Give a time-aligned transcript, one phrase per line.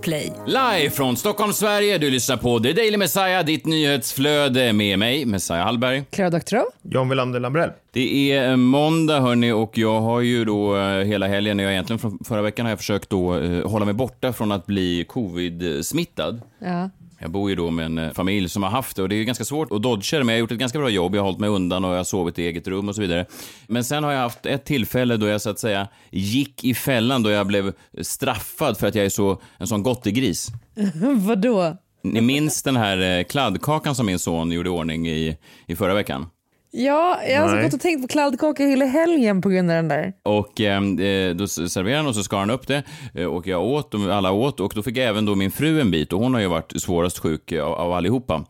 [0.00, 0.32] Podplay.
[0.46, 1.98] Live från Stockholm, Sverige.
[1.98, 6.04] Du lyssnar på The Daily Messiah, ditt nyhetsflöde med mig, Messiah Hallberg.
[6.10, 6.64] Clara Doktorow.
[6.82, 7.70] John Wilander Lambrell.
[7.92, 11.98] Det är eh, måndag hörni och jag har ju då eh, hela helgen, jag egentligen
[11.98, 16.40] från förra veckan har jag försökt då eh, hålla mig borta från att bli covid-smittad.
[16.58, 16.90] Ja.
[17.22, 19.18] Jag bor ju då med en eh, familj som har haft det och det är
[19.18, 21.14] ju ganska svårt att dodga det, men jag har gjort ett ganska bra jobb.
[21.14, 23.26] Jag har hållit mig undan och jag har sovit i eget rum och så vidare.
[23.66, 27.22] Men sen har jag haft ett tillfälle då jag så att säga gick i fällan,
[27.22, 30.48] då jag blev straffad för att jag är så, en sån gottegris.
[31.16, 31.76] Vadå?
[32.02, 35.94] Ni minns den här eh, kladdkakan som min son gjorde i ordning i, i förra
[35.94, 36.26] veckan?
[36.72, 37.64] Ja, jag har alltså Nej.
[37.64, 40.12] gått och tänkt på kladdkaka hela helgen på grund av den där.
[40.22, 42.82] Och eh, eh, då serverade han och så skar han upp det
[43.14, 45.90] eh, och jag åt och alla åt och då fick även då min fru en
[45.90, 48.44] bit och hon har ju varit svårast sjuk av, av allihopa.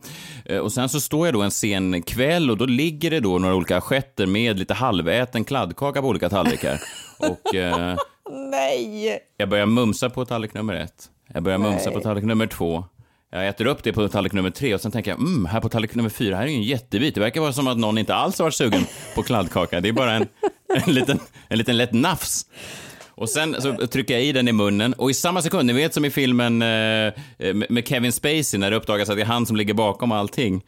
[0.45, 3.39] Eh, och sen så står jag då en sen kväll och då ligger det då
[3.39, 6.81] några olika assietter med lite halväten kladdkaka på olika tallrikar.
[7.17, 7.95] och eh,
[8.51, 9.19] Nej!
[9.37, 11.09] jag börjar mumsa på tallrik nummer ett.
[11.33, 12.83] Jag börjar mumsa på tallrik nummer två.
[13.33, 15.69] Jag äter upp det på tallrik nummer tre och sen tänker jag, mm, här på
[15.69, 17.15] tallrik nummer fyra, här är ju en jättebit.
[17.15, 19.81] Det verkar vara som att någon inte alls har varit sugen på kladdkaka.
[19.81, 20.27] Det är bara en,
[20.85, 22.45] en, liten, en liten lätt nafs.
[23.09, 25.93] Och sen så trycker jag i den i munnen och i samma sekund, ni vet
[25.93, 27.13] som i filmen eh,
[27.69, 30.63] med Kevin Spacey när det uppdagas att det är han som ligger bakom allting,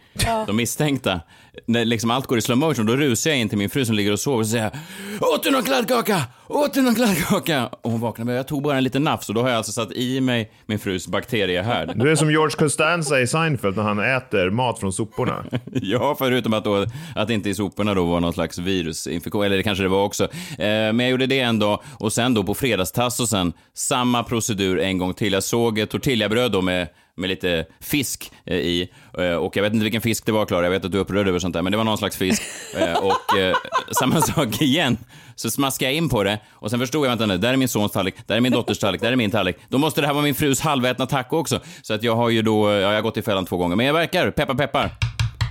[0.47, 1.21] de misstänkta.
[1.65, 3.95] När liksom allt går i slow motion, då rusar jag in till min fru som
[3.95, 4.71] ligger och sover och säger
[5.19, 6.21] Åt du någon kladdkaka?
[6.47, 7.69] Åt du någon kladdkaka?
[7.81, 9.71] Och hon vaknar med, jag tog bara en liten nafs och då har jag alltså
[9.71, 11.91] satt i mig min frus bakteriehärd.
[11.95, 15.45] Du är som George Costanza i Seinfeld när han äter mat från soporna.
[15.81, 19.57] Ja, förutom att, då, att det inte i soporna då var någon slags virusinfektion, eller
[19.57, 20.23] det kanske det var också.
[20.23, 24.23] Eh, men jag gjorde det en dag och sen då på fredagstass och sen samma
[24.23, 25.33] procedur en gång till.
[25.33, 26.87] Jag såg ett tortillabröd då med
[27.17, 28.89] med lite fisk eh, i.
[29.17, 30.65] Eh, och jag vet inte vilken fisk det var, Klara.
[30.65, 32.41] Jag vet att du är upprörd över sånt där, men det var någon slags fisk.
[32.77, 33.55] Eh, och eh,
[33.91, 34.97] samma sak igen.
[35.35, 37.67] Så smaskade jag in på det och sen förstod jag, vänta nu, där är min
[37.67, 39.55] sons tallrik, där är min dotters tallrik, där är min tallrik.
[39.69, 41.59] Då måste det här vara min frus halvätna taco också.
[41.81, 43.75] Så att jag har ju då, ja, jag har gått i fällan två gånger.
[43.75, 44.91] Men jag verkar, peppar peppar,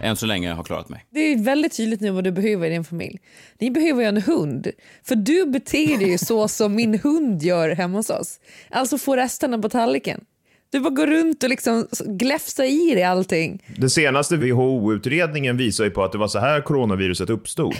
[0.02, 1.04] än så länge har klarat mig.
[1.10, 3.18] Det är väldigt tydligt nu vad du behöver i din familj.
[3.58, 4.70] Ni behöver ju en hund.
[5.04, 8.40] För du beter dig ju så som min hund gör hemma hos oss.
[8.70, 10.24] Alltså få resterna på tallriken.
[10.72, 13.62] Du bara går runt och liksom gläfsar i dig allting.
[13.76, 17.74] Den senaste WHO-utredningen visar ju på att det var så här coronaviruset uppstod.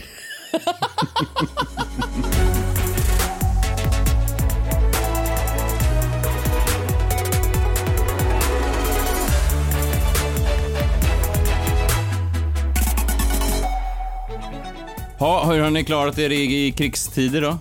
[15.19, 17.59] Ha, hur har ni klarat er i, i krigstider då?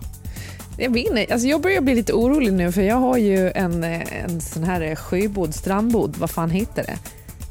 [0.81, 3.84] Jag vet inte, alltså jag börjar bli lite orolig nu för jag har ju en,
[3.84, 6.97] eh, en sån här eh, sjöbod, strandbod, vad fan heter det?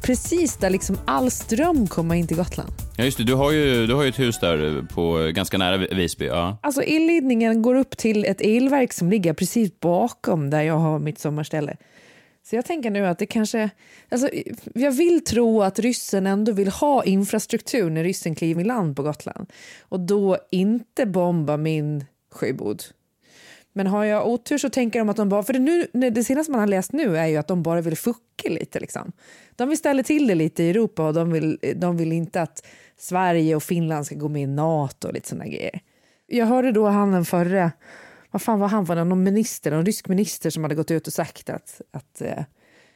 [0.03, 2.69] Precis där liksom all ström kommer in till Gotland.
[2.97, 5.77] Ja just det, du har ju, du har ju ett hus där på ganska nära
[5.77, 6.25] Visby.
[6.25, 6.57] Ja.
[6.61, 11.19] Alltså elledningen går upp till ett elverk som ligger precis bakom där jag har mitt
[11.19, 11.77] sommarställe.
[12.43, 13.69] Så jag tänker nu att det kanske,
[14.09, 14.29] alltså
[14.73, 19.03] jag vill tro att ryssen ändå vill ha infrastruktur när ryssen kliver i land på
[19.03, 22.83] Gotland och då inte bomba min sjöbod.
[23.73, 26.51] Men har jag otur så tänker de att de bara, för det, nu, det senaste
[26.51, 29.11] man har läst nu är ju att de bara vill fucka lite liksom.
[29.55, 32.65] De vill ställa till det lite i Europa och de vill, de vill inte att
[32.97, 35.79] Sverige och Finland ska gå med i NATO och lite sådana grejer.
[36.27, 37.71] Jag hörde då han den förre,
[38.31, 41.07] vad fan var han, var det någon minister, någon rysk minister som hade gått ut
[41.07, 42.43] och sagt att, att eh,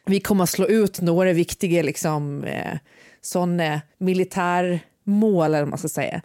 [0.05, 2.77] vi kommer att slå ut några viktiga liksom, eh,
[3.21, 6.21] sådana militärmål eller vad man ska säga.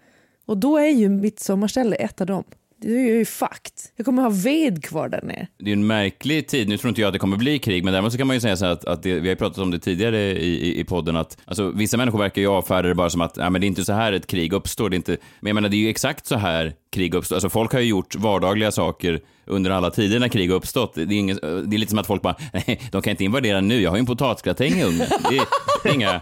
[0.47, 2.45] Och då är ju mitt sommarställe ett av dem.
[2.83, 3.73] Det är ju fucked.
[3.97, 5.47] Jag kommer ha ved kvar där nere.
[5.59, 6.69] Det är en märklig tid.
[6.69, 8.41] Nu tror inte jag att det kommer bli krig, men däremot så kan man ju
[8.41, 10.85] säga så här att, att det, vi har pratat om det tidigare i, i, i
[10.85, 13.65] podden, att alltså, vissa människor verkar ju avfärda det bara som att ja, men det
[13.65, 14.91] är inte så här ett krig uppstår.
[14.91, 17.37] Det är inte, men jag menar, det är ju exakt så här krig uppstår.
[17.37, 20.95] Alltså, folk har ju gjort vardagliga saker under alla tider när krig har uppstått.
[20.95, 23.61] Det är, ingen, det är lite som att folk bara, nej, de kan inte invadera
[23.61, 25.07] nu, jag har ju en potatisgratäng i ugnen.
[25.31, 25.45] Det är,
[25.83, 26.21] det är inga,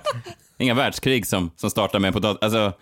[0.59, 2.43] inga världskrig som, som startar med en potatis...
[2.43, 2.73] Alltså,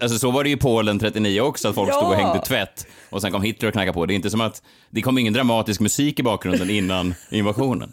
[0.00, 1.94] Alltså så var det ju i Polen 39 också, att folk Ja.
[1.94, 4.06] stod och hängde tvätt och sen kom Hitler och knackade på.
[4.06, 7.92] Det är inte som att det kom ingen dramatisk musik i bakgrunden innan invasionen.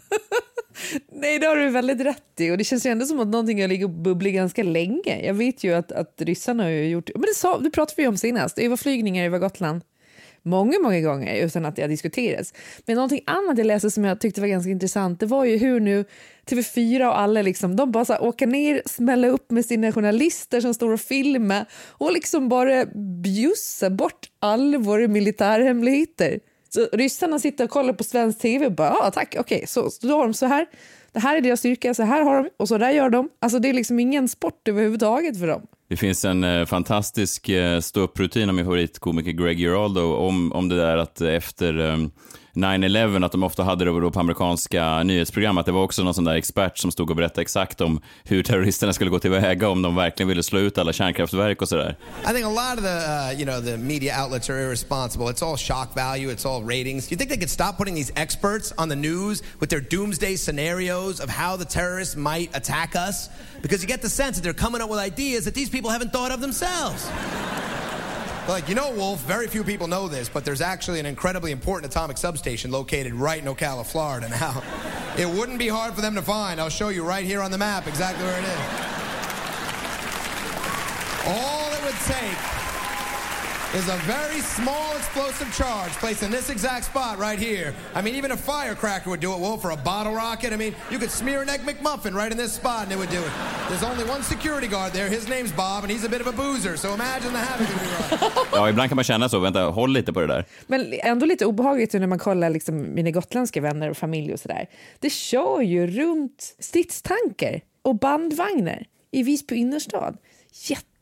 [1.12, 2.50] Nej, det har du väldigt rätt i.
[2.50, 5.26] Och det känns ju ändå som att någonting har och bubblat ganska länge.
[5.26, 7.10] Jag vet ju att, att ryssarna har ju gjort...
[7.14, 8.58] Men det, sa, det pratade vi om senast.
[8.58, 9.82] Överflygningar över Gotland
[10.46, 12.54] många, många gånger utan att det har diskuterats.
[12.86, 15.80] Men någonting annat jag läste som jag tyckte var ganska intressant, det var ju hur
[15.80, 16.04] nu
[16.46, 20.60] TV4 och alla liksom, de bara så här, åker ner, smäller upp med sina journalister
[20.60, 22.86] som står och filmar och liksom bara
[23.22, 26.40] bjussar bort alla våra militärhemligheter.
[26.68, 29.66] Så ryssarna sitter och kollar på svensk tv och bara, ja tack, okej, okay.
[29.66, 30.66] så, så då har de så här,
[31.16, 33.28] det här är deras styrka, så här har de och så där gör de.
[33.40, 35.62] Alltså det är liksom ingen sport överhuvudtaget för dem.
[35.88, 40.76] Det finns en eh, fantastisk eh, ståupprutin av min favoritkomiker Greg Giraldo om, om det
[40.76, 41.96] där att efter eh,
[42.56, 46.14] 9-11, att de ofta hade det då på amerikanska nyhetsprogram, att det var också någon
[46.14, 49.82] sån där expert som stod och berättade exakt om hur terroristerna skulle gå tillväga om
[49.82, 51.96] de verkligen ville slå ut alla kärnkraftverk och sådär.
[52.22, 55.26] I think a lot of the, uh, you know, the media outlets are irresponsible.
[55.26, 57.12] It's all shock value, it's all ratings.
[57.12, 61.20] You think they could stop putting these experts on the news with their doomsday scenarios
[61.20, 63.28] of how the terrorists might attack us?
[63.62, 66.12] Because you get the sense that they're coming up with ideas that these people haven't
[66.12, 67.10] thought of themselves.
[68.48, 71.92] Like, you know, Wolf, very few people know this, but there's actually an incredibly important
[71.92, 74.28] atomic substation located right in Ocala, Florida.
[74.36, 74.62] Now,
[75.18, 76.60] it wouldn't be hard for them to find.
[76.60, 78.86] I'll show you right here on the map exactly where it is.
[81.26, 82.55] All it would take
[83.74, 87.74] is a very small explosive charge placed in this exact spot right here.
[87.94, 90.52] I mean, even a firecracker would do it, Wolf, or a bottle rocket.
[90.52, 93.10] I mean, you could smear an Egg McMuffin right in this spot and it would
[93.10, 93.32] do it.
[93.68, 95.08] There's only one security guard there.
[95.08, 97.68] His name's Bob and he's a bit of a boozer, so imagine the havoc.
[98.52, 99.38] Ja, ibland kan man känna så.
[99.38, 100.44] Vänta, håll lite på det där.
[100.66, 104.66] Men ändå lite obehagligt när man kollar liksom mina gotländska vänner och familj och sådär.
[105.00, 110.16] Det kör ju runt stridstanker och bandvagnar i Visby innerstad.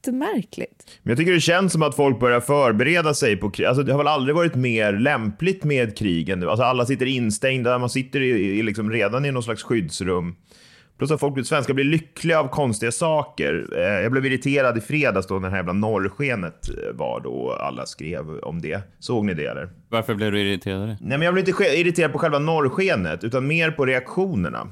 [0.06, 0.85] Jättemärkligt.
[1.03, 3.67] Men jag tycker det känns som att folk börjar förbereda sig på krig.
[3.67, 6.49] Alltså, det har väl aldrig varit mer lämpligt med krig än nu.
[6.51, 8.29] Alltså, alla sitter instängda, man sitter i,
[8.59, 10.35] i liksom redan i någon slags skyddsrum.
[10.99, 13.67] Plus att folk, svenskar blir lyckliga av konstiga saker.
[13.77, 17.53] Eh, Jag blev irriterad i fredags då när det här jävla norrskenet eh, var då
[17.53, 18.81] alla skrev om det.
[18.99, 19.69] Såg ni det eller?
[19.89, 20.87] Varför blev du irriterad?
[20.89, 24.69] Nej, men jag blev inte irriterad på själva norrskenet, utan mer på reaktionerna.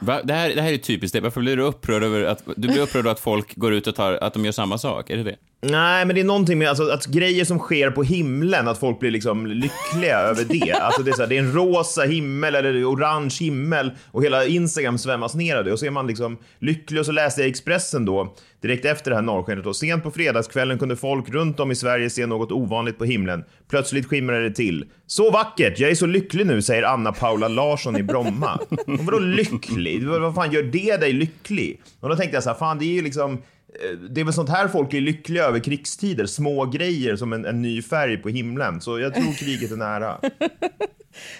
[0.00, 0.20] Va?
[0.24, 1.20] Det, här, det här är typiskt det.
[1.20, 3.94] Varför blir du upprörd över att, du blir upprörd över att folk går ut och
[3.94, 5.10] tar, att de gör samma sak?
[5.10, 5.36] Är det det?
[5.60, 9.00] Nej, men det är någonting med alltså, att grejer som sker på himlen, att folk
[9.00, 10.72] blir liksom lyckliga över det.
[10.72, 14.44] Alltså det, är så här, det är en rosa himmel eller orange himmel och hela
[14.44, 15.72] Instagram svämmas ner av det.
[15.72, 17.00] Och så är man liksom lycklig.
[17.00, 19.66] Och så läste jag Expressen då, direkt efter det här norrskenet.
[19.66, 23.44] Och sent på fredagskvällen kunde folk runt om i Sverige se något ovanligt på himlen.
[23.70, 24.84] Plötsligt skimrade det till.
[25.06, 25.78] Så vackert!
[25.78, 28.60] Jag är så lycklig nu, säger Anna Paula Larsson i Bromma.
[28.70, 30.06] Och vadå lycklig?
[30.06, 31.80] Vad fan gör det dig lycklig?
[32.00, 34.34] Och då tänkte jag så här, fan det är ju liksom eh, det är väl
[34.34, 36.26] sånt här folk är lyckliga över krigstider.
[36.26, 38.80] Små grejer som en, en ny färg på himlen.
[38.80, 40.18] Så jag tror kriget är nära.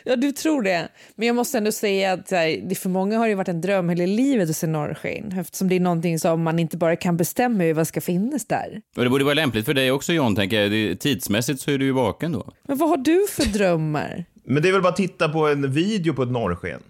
[0.04, 0.88] Ja, du tror det.
[1.16, 4.06] Men jag måste ändå säga att här, för många har det varit en dröm hela
[4.06, 7.74] livet att se norrsken eftersom det är någonting som man inte bara kan bestämma över
[7.74, 8.80] vad ska finnas där.
[8.96, 11.00] Och det borde vara lämpligt för dig också John, tänker jag.
[11.00, 12.52] Tidsmässigt så är du ju vaken då.
[12.68, 14.24] Men vad har du för drömmar?
[14.44, 16.80] Men det är väl bara att titta på en video på ett norrsken.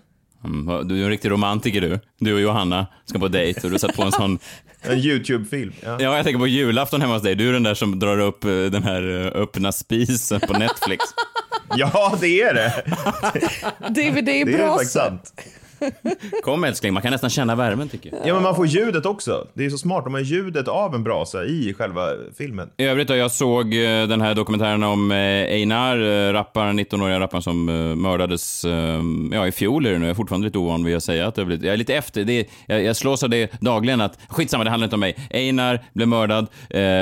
[0.44, 2.00] Mm, du är en riktig romantiker du.
[2.19, 4.38] Du och Johanna ska på dejt och du satt på en sån...
[4.82, 5.72] En YouTube-film.
[5.81, 5.96] Ja.
[6.00, 7.34] Ja, jag tänker på julafton hemma hos dig.
[7.34, 11.05] Du är den där som drar upp eh, den här eh, öppna spisen på Netflix.
[11.76, 12.82] Ja, det är det.
[13.88, 14.79] DVD är Det är bra.
[14.79, 15.32] sant.
[16.45, 18.27] Kom älskling, man kan nästan känna värmen tycker jag.
[18.27, 19.47] Ja, men man får ljudet också.
[19.55, 20.05] Det är så smart.
[20.05, 22.71] De har ljudet av en brasa i själva filmen.
[22.77, 27.21] I övrigt då, jag såg eh, den här dokumentären om eh, Einar, eh, rapparen, 19-åriga
[27.21, 27.65] rapparen som
[28.03, 28.65] mördades,
[29.33, 31.35] ja i fjol är det nu, jag är fortfarande lite ovan vid att säga att
[31.35, 34.19] det blivit, jag är lite efter, det är, jag, jag slås av det dagligen att,
[34.29, 36.47] skitsamma det handlar inte om mig, Einar blev mördad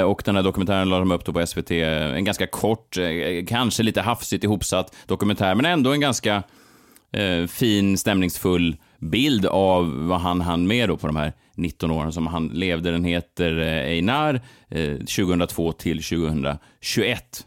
[0.07, 2.97] och den här dokumentären la de upp då på SVT, en ganska kort,
[3.47, 6.43] kanske lite hafsigt ihopsatt dokumentär, men ändå en ganska
[7.13, 12.13] eh, fin, stämningsfull bild av vad han hann med då på de här 19 åren
[12.13, 12.91] som han levde.
[12.91, 16.59] Den heter eh, Einar, eh, 2002 till 2021.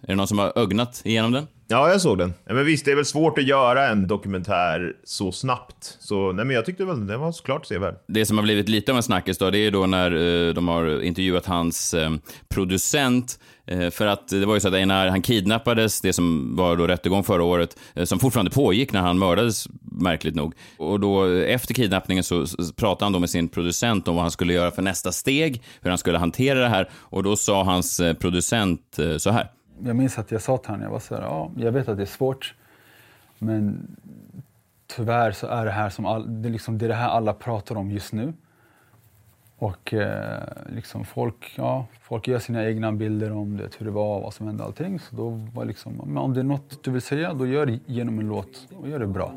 [0.02, 1.48] Är det någon som har ögnat igenom den?
[1.72, 2.34] Ja, jag såg den.
[2.46, 5.98] Men visst, det är väl svårt att göra en dokumentär så snabbt.
[6.00, 7.96] Så nej, men jag tyckte väl den var såklart sevärd.
[8.08, 10.12] Det som har blivit lite av en snackis då, det är då när
[10.48, 12.12] eh, de har intervjuat hans eh,
[12.50, 13.40] producent.
[13.70, 16.88] Eh, för att det var ju så att Einar, han kidnappades, det som var då
[16.88, 20.54] rättegång förra året, eh, som fortfarande pågick när han mördades, märkligt nog.
[20.78, 24.24] Och då eh, efter kidnappningen så, så pratade han då med sin producent om vad
[24.24, 26.90] han skulle göra för nästa steg, hur han skulle hantera det här.
[26.94, 29.52] Och då sa hans eh, producent eh, så här.
[29.84, 31.98] Jag minns att jag sa till honom, jag var så här, ja, jag vet att
[31.98, 32.56] det är svårt,
[33.38, 33.88] men
[34.96, 37.34] tyvärr så är det här som all, det, är liksom, det är det här alla
[37.34, 38.34] pratar om just nu.
[39.60, 40.44] Och eh,
[40.76, 44.48] liksom folk, ja, folk gör sina egna bilder om det, hur det var, vad som
[44.48, 45.00] hände allting.
[45.00, 47.80] Så då var liksom, men om det är något du vill säga, då gör det
[47.86, 49.34] genom en låt och gör det bra.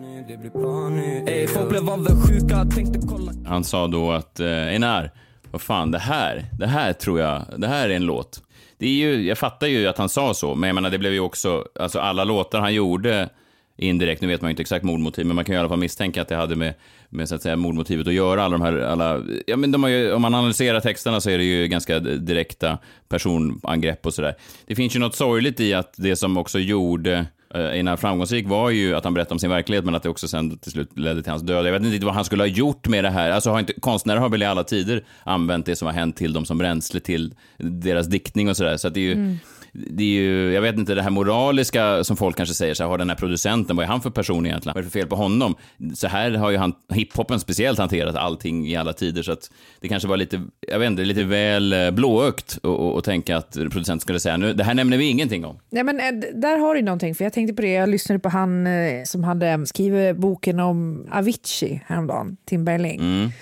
[3.46, 5.10] Han sa då att eh, Einar,
[5.50, 8.42] vad fan, det här, det här tror jag, det här är en låt.
[8.78, 11.12] Det är ju, jag fattar ju att han sa så, men jag menar det blev
[11.12, 13.28] ju också, alltså alla låtar han gjorde
[13.76, 15.78] indirekt, nu vet man ju inte exakt mordmotiv, men man kan ju i alla fall
[15.78, 16.74] misstänka att det hade med,
[17.12, 18.44] med så att säga mordmotivet att göra.
[18.44, 21.38] Alla de här, alla, ja men de har ju, om man analyserar texterna så är
[21.38, 22.78] det ju ganska direkta
[23.08, 24.34] personangrepp och sådär.
[24.66, 28.70] Det finns ju något sorgligt i att det som också gjorde eh, innan framgångsrik var
[28.70, 31.22] ju att han berättade om sin verklighet, men att det också sen till slut ledde
[31.22, 31.66] till hans död.
[31.66, 33.30] Jag vet inte vad han skulle ha gjort med det här.
[33.30, 36.32] Alltså, har inte, konstnärer har väl i alla tider använt det som har hänt till
[36.32, 38.76] dem som bränsle till deras diktning och sådär.
[38.76, 39.38] Så att det är ju, Mm
[39.72, 42.90] det är ju, jag vet inte, det här moraliska som folk kanske säger, så här,
[42.90, 44.74] har den här producenten, vad är han för person egentligen?
[44.74, 45.54] Vad är det för fel på honom?
[45.94, 49.50] Så här har ju han, hiphopen speciellt hanterat allting i alla tider, så att
[49.80, 52.58] det kanske var lite, jag vet inte, lite väl eh, blåögt
[52.98, 55.58] att- tänka att producenten skulle säga, nu, det här nämner vi ingenting om.
[55.70, 58.28] Nej, men, eh, där har du någonting, för jag tänkte på det, jag lyssnade på
[58.28, 63.32] han eh, som hade skrivit boken om Avicii häromdagen, Tim Berling.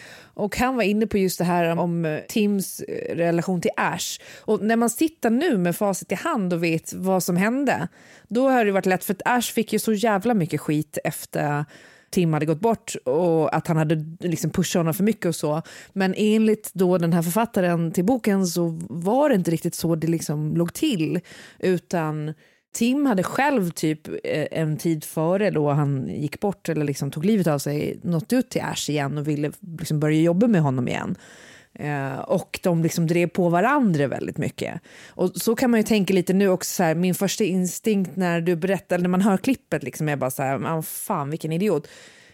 [0.40, 4.20] Och han var inne på just det här om eh, Tims eh, relation till Ash.
[4.40, 7.88] Och när man sitter nu med facit i hand och vet vad som hände,
[8.28, 11.64] då har det varit lätt, för att Ash fick ju så jävla mycket skit efter
[12.10, 15.62] Tim hade gått bort och att han hade liksom pushat honom för mycket och så.
[15.92, 20.06] Men enligt då den här författaren till boken så var det inte riktigt så det
[20.06, 21.20] liksom låg till.
[21.58, 22.34] Utan
[22.72, 27.24] Tim hade själv typ eh, en tid före då han gick bort eller liksom tog
[27.24, 30.88] livet av sig nått ut till Ash igen och ville liksom börja jobba med honom
[30.88, 31.16] igen.
[31.74, 34.80] Eh, och de liksom drev på varandra väldigt mycket.
[35.08, 38.40] Och så kan man ju tänka lite nu också, så här, min första instinkt när
[38.40, 41.52] du berättar, eller när man hör klippet, liksom, är bara så här, "Ah, fan vilken
[41.52, 41.88] idiot.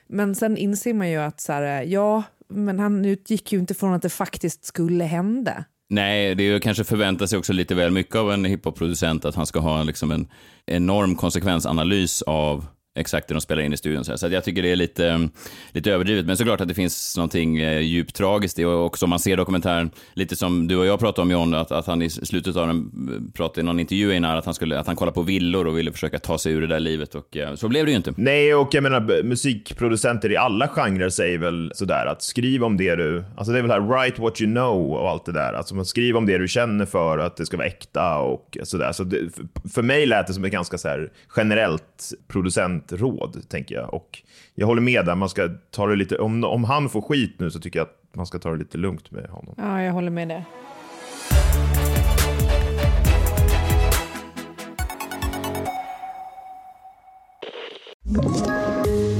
[0.06, 3.94] Men sen inser man ju att så här, ja, men han utgick ju inte från
[3.94, 5.64] att det faktiskt skulle hända.
[5.88, 9.34] Nej, det är ju kanske förväntas sig också lite väl mycket av en hiphop-producent att
[9.34, 10.28] han ska ha liksom en
[10.66, 12.66] enorm konsekvensanalys av
[12.96, 14.04] exakt det de spelar in i studion.
[14.04, 14.16] Så, här.
[14.16, 15.30] så att jag tycker det är lite, mm,
[15.72, 16.26] lite överdrivet.
[16.26, 19.36] Men såklart att det finns någonting eh, djupt tragiskt i och också om man ser
[19.36, 22.66] dokumentären, lite som du och jag pratade om John, att, att han i slutet av
[22.66, 25.66] den mm, pratade i någon intervju innan att han, skulle, att han kollade på villor
[25.66, 27.96] och ville försöka ta sig ur det där livet och eh, så blev det ju
[27.96, 28.14] inte.
[28.16, 32.94] Nej, och jag menar musikproducenter i alla genrer säger väl sådär att skriv om det
[32.96, 35.52] du, alltså det är väl här write what you know och allt det där.
[35.52, 38.92] Alltså man skriv om det du känner för, att det ska vara äkta och sådär.
[38.92, 43.48] Så det, för- för mig lät det som ett ganska så här generellt producent producentråd,
[43.48, 43.94] tänker jag.
[43.94, 44.22] Och
[44.54, 47.50] jag håller med där, man ska ta det lite, om, om han får skit nu
[47.50, 49.54] så tycker jag att man ska ta det lite lugnt med honom.
[49.58, 50.44] Ja, jag håller med det.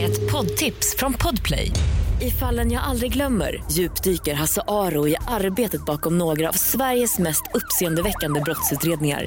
[0.03, 1.73] Ett poddtips från Podplay.
[2.21, 7.43] I fallen jag aldrig glömmer djupdyker Hasse Aro i arbetet bakom några av Sveriges mest
[7.55, 9.27] uppseendeväckande brottsutredningar.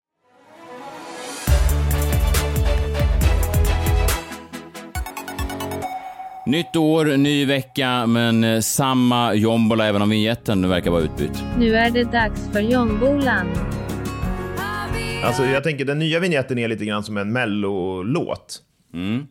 [6.45, 11.43] Nytt år, ny vecka, men eh, samma jombola även om vignetten verkar vara utbytt.
[11.57, 13.47] Nu är det dags för Jombolan.
[15.23, 18.61] Alltså jag tänker den nya vignetten är lite grann som en mellolåt.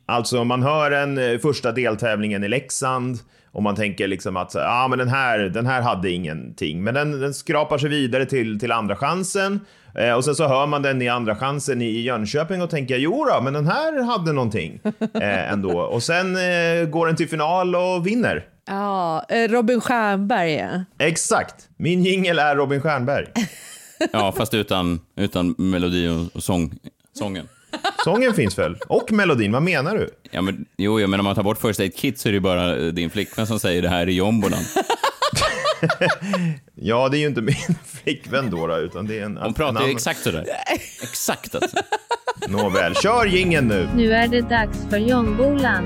[0.06, 3.18] Alltså man hör den eh, första deltävlingen i Leksand
[3.52, 6.84] och man tänker liksom att ja ah, men den här, den här hade ingenting.
[6.84, 9.60] Men den, den skrapar sig vidare till, till andra chansen
[9.98, 13.24] eh, och sen så hör man den i andra chansen i Jönköping och tänker jo
[13.24, 14.80] då, men den här hade någonting
[15.14, 15.80] eh, ändå.
[15.80, 18.44] Och sen eh, går den till final och vinner.
[18.66, 20.52] Ja, eh, Robin Stjernberg.
[20.54, 20.84] ja.
[21.06, 21.54] Exakt.
[21.76, 23.26] Min jingel är Robin Stjernberg.
[24.12, 26.74] Ja, fast utan, utan melodi och- sång,
[27.18, 27.48] sången.
[28.04, 28.76] Sången finns väl?
[28.88, 30.08] Och melodin, vad menar du?
[30.30, 32.40] Ja, men, jo, jo, men om man tar bort First Aid Kit så är det
[32.40, 34.60] bara eh, din flickvän som säger det här i jombolan.
[36.74, 39.36] Ja, det är ju inte min flickvän då, då utan det är en...
[39.36, 40.44] Hon pratar ju exakt sådär.
[41.02, 41.76] Exakt alltså.
[42.48, 43.88] Nåväl, kör gingen nu!
[43.96, 45.84] Nu är det dags för Jombolan.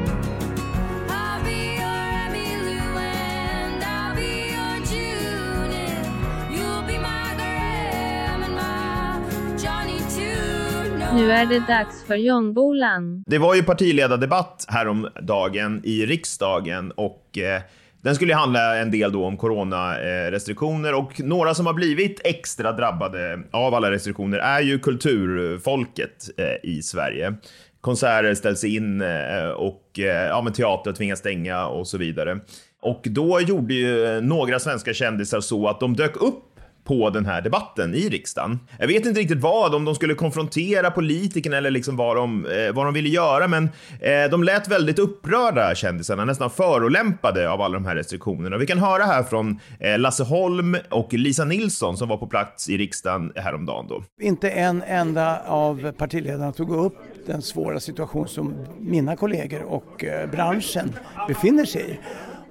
[11.14, 13.24] Nu är det dags för Jombolan.
[13.26, 17.62] Det var ju partiledardebatt häromdagen i riksdagen och eh,
[18.04, 22.72] den skulle ju handla en del då om coronarestriktioner och några som har blivit extra
[22.72, 27.34] drabbade av alla restriktioner är ju kulturfolket eh, i Sverige.
[27.80, 32.40] Konserter ställs in eh, och eh, ja, men teater tvingas stänga och så vidare.
[32.82, 36.53] Och då gjorde ju några svenska kändisar så att de dök upp
[36.84, 38.58] på den här debatten i riksdagen.
[38.78, 42.74] Jag vet inte riktigt vad, om de skulle konfrontera politikerna eller liksom vad de, eh,
[42.74, 43.64] vad de ville göra, men
[44.00, 48.56] eh, de lät väldigt upprörda kändisarna, nästan förolämpade av alla de här restriktionerna.
[48.56, 52.68] Vi kan höra här från eh, Lasse Holm och Lisa Nilsson som var på plats
[52.68, 53.86] i riksdagen häromdagen.
[53.88, 54.02] Då.
[54.20, 60.30] Inte en enda av partiledarna tog upp den svåra situation som mina kollegor och eh,
[60.30, 60.92] branschen
[61.28, 61.98] befinner sig i.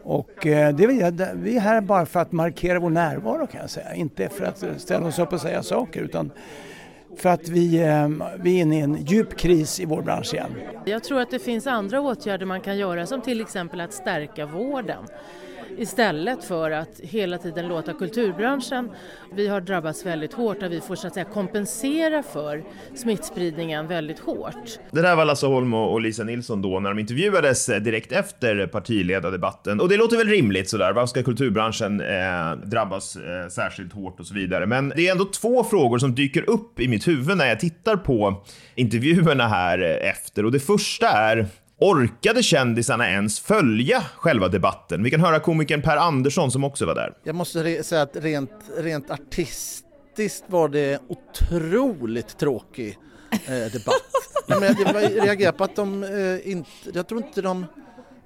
[0.03, 3.69] Och eh, det är, vi är här bara för att markera vår närvaro kan jag
[3.69, 3.93] säga.
[3.93, 6.31] Inte för att ställa oss upp och säga saker utan
[7.17, 10.51] för att vi, eh, vi är inne i en djup kris i vår bransch igen.
[10.85, 14.45] Jag tror att det finns andra åtgärder man kan göra som till exempel att stärka
[14.45, 15.03] vården
[15.77, 18.89] istället för att hela tiden låta kulturbranschen,
[19.35, 22.63] vi har drabbats väldigt hårt och vi får så att säga kompensera för
[22.95, 24.79] smittspridningen väldigt hårt.
[24.91, 28.67] Det där var Lasse Holm och Lisa Nilsson då när de intervjuades eh, direkt efter
[28.67, 29.79] partiledardebatten.
[29.79, 34.25] Och det låter väl rimligt sådär, varför ska kulturbranschen eh, drabbas eh, särskilt hårt och
[34.25, 34.65] så vidare?
[34.65, 37.95] Men det är ändå två frågor som dyker upp i mitt huvud när jag tittar
[37.95, 38.43] på
[38.75, 41.47] intervjuerna här eh, efter och det första är
[41.83, 45.03] Orkade kändisarna ens följa själva debatten?
[45.03, 47.13] Vi kan höra komikern Per Andersson som också var där.
[47.23, 52.97] Jag måste säga att rent, rent artistiskt var det otroligt tråkig
[53.31, 54.01] eh, debatt.
[54.47, 54.63] men
[54.93, 57.65] jag reagerar på att de eh, inte, jag tror inte de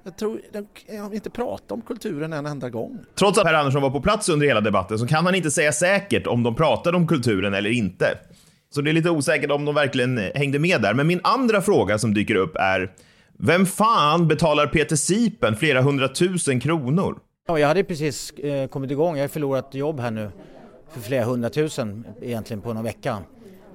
[0.04, 2.98] jag tror de inte pratat om kulturen en enda gång.
[3.18, 5.72] Trots att Per Andersson var på plats under hela debatten så kan han inte säga
[5.72, 8.18] säkert om de pratade om kulturen eller inte.
[8.70, 10.94] Så det är lite osäkert om de verkligen hängde med där.
[10.94, 12.90] Men min andra fråga som dyker upp är
[13.38, 17.18] vem fan betalar Peter Sipen flera hundratusen kronor?
[17.48, 19.16] Ja, jag hade precis eh, kommit igång.
[19.16, 20.30] Jag har förlorat jobb här nu
[20.92, 23.18] för flera hundratusen egentligen på någon vecka.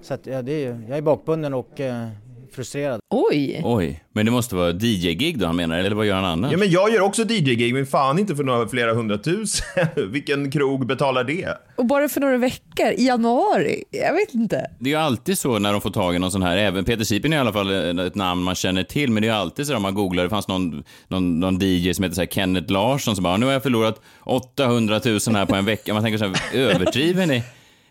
[0.02, 2.08] Så att, ja, det är, jag är bakbunden och eh,
[2.56, 3.00] frustrerad.
[3.10, 3.62] Oj!
[3.64, 6.52] Oj, men det måste vara DJ-gig då han menar, eller vad gör han annars?
[6.52, 9.88] Ja, men jag gör också DJ-gig, men fan inte för några flera hundratusen.
[10.12, 11.58] Vilken krog betalar det?
[11.76, 13.84] Och bara för några veckor, i januari?
[13.92, 14.72] Jag vet inte.
[14.80, 17.04] Det är ju alltid så när de får tag i någon sån här, även Peter
[17.04, 19.68] Sipen är i alla fall ett namn man känner till, men det är ju alltid
[19.68, 22.72] så om man googlar, det fanns någon, någon, någon DJ som heter så här Kenneth
[22.72, 25.94] Larsson som bara, nu har jag förlorat 800 000 här på en vecka.
[25.94, 27.44] Man tänker så här, överdriver ni?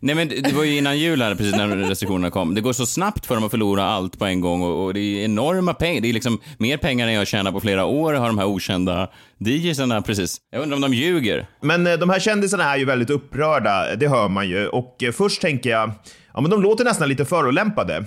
[0.05, 2.55] Nej men det var ju innan jul här, precis när restriktionerna kom.
[2.55, 5.01] Det går så snabbt för dem att förlora allt på en gång och, och det
[5.01, 6.01] är enorma pengar.
[6.01, 9.09] Det är liksom mer pengar än jag tjänar på flera år har de här okända
[9.39, 10.37] DJsarna precis.
[10.51, 11.47] Jag undrar om de ljuger.
[11.61, 14.69] Men eh, de här kändisarna är ju väldigt upprörda, det hör man ju.
[14.69, 15.91] Och eh, först tänker jag,
[16.35, 18.05] ja men de låter nästan lite förolämpade.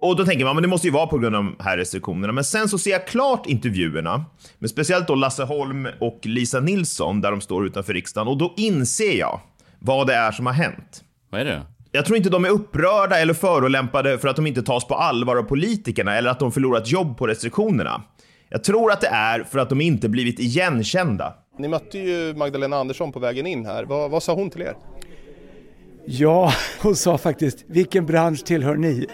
[0.00, 2.32] Och då tänker man, men det måste ju vara på grund av de här restriktionerna.
[2.32, 4.24] Men sen så ser jag klart intervjuerna,
[4.58, 8.54] men speciellt då Lasse Holm och Lisa Nilsson där de står utanför riksdagen och då
[8.56, 9.40] inser jag
[9.78, 11.02] vad det är som har hänt.
[11.30, 11.62] Vad är det?
[11.92, 15.36] Jag tror inte de är upprörda eller förolämpade för att de inte tas på allvar
[15.36, 18.02] av politikerna eller att de förlorat jobb på restriktionerna.
[18.48, 21.34] Jag tror att det är för att de inte blivit igenkända.
[21.58, 23.84] Ni mötte ju Magdalena Andersson på vägen in här.
[23.84, 24.74] Vad, vad sa hon till er?
[26.06, 29.06] Ja, hon sa faktiskt, vilken bransch tillhör ni?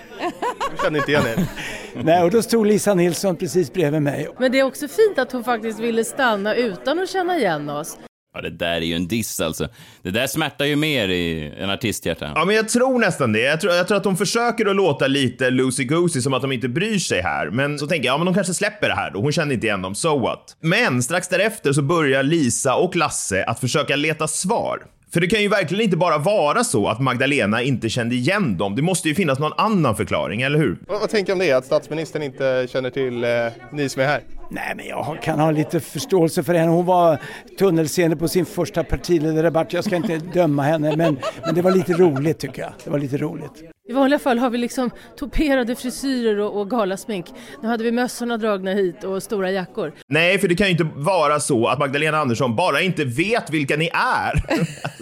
[0.71, 1.47] Jag känner inte igen er.
[2.05, 4.29] Nej, och då stod Lisa Nilsson precis bredvid mig.
[4.39, 7.99] Men det är också fint att hon faktiskt ville stanna utan att känna igen oss.
[8.35, 9.69] Ja, det där är ju en diss alltså.
[10.03, 12.33] Det där smärtar ju mer i en artisthjärta.
[12.35, 13.41] Ja, men jag tror nästan det.
[13.41, 16.69] Jag tror, jag tror att de försöker att låta lite loosey-goosey, som att de inte
[16.69, 17.51] bryr sig här.
[17.51, 19.21] Men så tänker jag, ja men de kanske släpper det här då.
[19.21, 20.57] Hon kände inte igen dem, so what?
[20.61, 24.83] Men strax därefter så börjar Lisa och Lasse att försöka leta svar.
[25.13, 28.77] För det kan ju verkligen inte bara vara så att Magdalena inte kände igen dem.
[28.77, 30.79] Det måste ju finnas någon annan förklaring, eller hur?
[30.89, 31.53] Vad, vad tänker du om det?
[31.53, 33.31] Att statsministern inte känner till eh,
[33.73, 34.21] ni som är här?
[34.51, 36.71] Nej, men jag kan ha lite förståelse för henne.
[36.71, 37.19] Hon var
[37.59, 39.73] tunnelseende på sin första partiledardebatt.
[39.73, 42.73] Jag ska inte döma henne, men, men det var lite roligt tycker jag.
[42.85, 43.63] Det var lite roligt.
[43.89, 47.27] I vanliga fall har vi liksom toperade frisyrer och, och galasmink.
[47.63, 49.93] Nu hade vi mössorna dragna hit och stora jackor.
[50.07, 53.77] Nej, för det kan ju inte vara så att Magdalena Andersson bara inte vet vilka
[53.77, 54.43] ni är.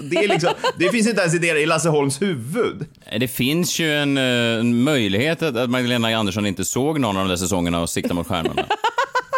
[0.11, 2.87] det, är liksom, det finns inte ens idéer i Lasse Holms huvud.
[3.19, 7.29] Det finns ju en, en möjlighet att, att Magdalena Andersson inte såg någon av de
[7.29, 8.65] där säsongerna och siktade mot stjärnorna.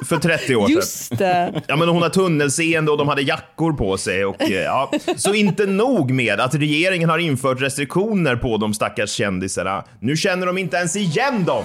[0.05, 0.77] För 30 år sedan.
[0.77, 1.63] Just det.
[1.67, 4.25] Ja, men hon har tunnelseende och de hade jackor på sig.
[4.25, 4.91] Och, ja.
[5.17, 9.85] Så inte nog med att regeringen har infört restriktioner på de stackars kändisarna.
[10.01, 11.65] Nu känner de inte ens igen dem.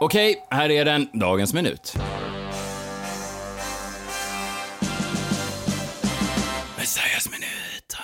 [0.00, 1.08] Okej, här är den.
[1.12, 1.96] Dagens minut.
[6.78, 7.96] Messias minut.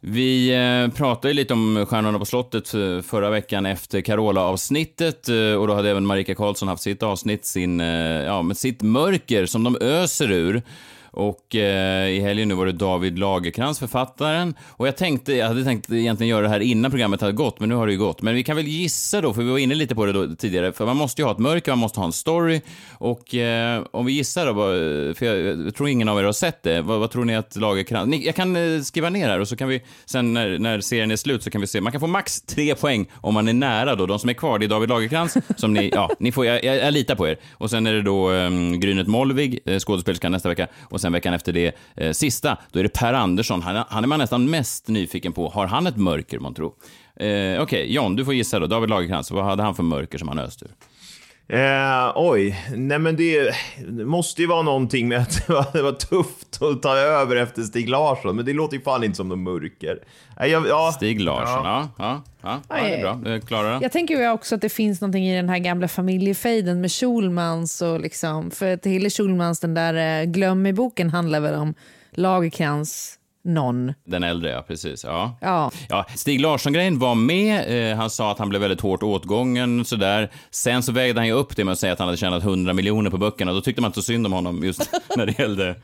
[0.00, 5.66] Vi eh, pratade lite om Stjärnorna på slottet eh, förra veckan efter Carola-avsnittet eh, och
[5.66, 9.76] då hade även Marika Karlsson haft sitt avsnitt, sin, ja, med sitt mörker som de
[9.80, 10.62] öser ur.
[11.18, 14.54] Och eh, i helgen nu var det David Lagerkrans, författaren.
[14.68, 17.68] Och jag tänkte, jag hade tänkt egentligen göra det här innan programmet hade gått, men
[17.68, 18.22] nu har det ju gått.
[18.22, 20.72] Men vi kan väl gissa då, för vi var inne lite på det då tidigare,
[20.72, 22.60] för man måste ju ha ett mörker, man måste ha en story.
[22.92, 24.54] Och eh, om vi gissar då,
[25.14, 27.56] för jag, jag tror ingen av er har sett det, vad, vad tror ni att
[27.56, 28.08] Lagerkrans...
[28.08, 31.10] Ni, jag kan eh, skriva ner här och så kan vi sen när, när serien
[31.10, 31.80] är slut så kan vi se.
[31.80, 34.06] Man kan få max tre poäng om man är nära då.
[34.06, 36.76] De som är kvar, det är David Lagerkrans som ni, ja, ni får, jag, jag,
[36.76, 37.38] jag litar på er.
[37.52, 40.66] Och sen är det då um, Grynet Molvig, eh, skådespelerskan nästa vecka.
[40.80, 43.62] Och sen veckan efter det, eh, sista, då är det Per Andersson.
[43.62, 45.48] Han, han är man nästan mest nyfiken på.
[45.48, 46.72] Har han ett mörker, man tror?
[47.16, 48.66] Eh, Okej, John, du får gissa då.
[48.66, 50.70] David Lagercrantz, vad hade han för mörker som han öste ur?
[51.50, 53.54] Eh, oj, nej men det,
[53.88, 57.36] det måste ju vara någonting med att det var, det var tufft att ta över
[57.36, 59.98] efter Stig Larsson, men det låter ju fan inte som någon mörker.
[60.38, 60.92] Nej, jag, ja.
[60.96, 61.88] Stig Larsson, ja.
[61.98, 63.32] Ja, ja, ja, det är bra.
[63.32, 63.78] Eh, Klara?
[63.82, 67.82] Jag tänker ju också att det finns någonting i den här gamla familjefejden med Schulmans
[67.82, 71.74] och liksom, för att Hille Schulmans, den där eh, Glöm i boken handlar väl om
[72.10, 73.17] Lagerkrans
[73.48, 73.92] någon.
[74.06, 74.62] Den äldre, ja.
[74.62, 75.04] Precis.
[75.04, 75.36] Ja.
[75.40, 75.70] Ja.
[75.88, 77.90] Ja, Stig Larsson-grejen var med.
[77.90, 79.84] Eh, han sa att han blev väldigt hårt åtgången.
[79.84, 80.30] Sådär.
[80.50, 82.72] Sen så vägde han ju upp det med att säga att han hade tjänat 100
[82.72, 83.52] miljoner på böckerna.
[83.52, 85.74] Då tyckte man inte så synd om honom just när det gällde...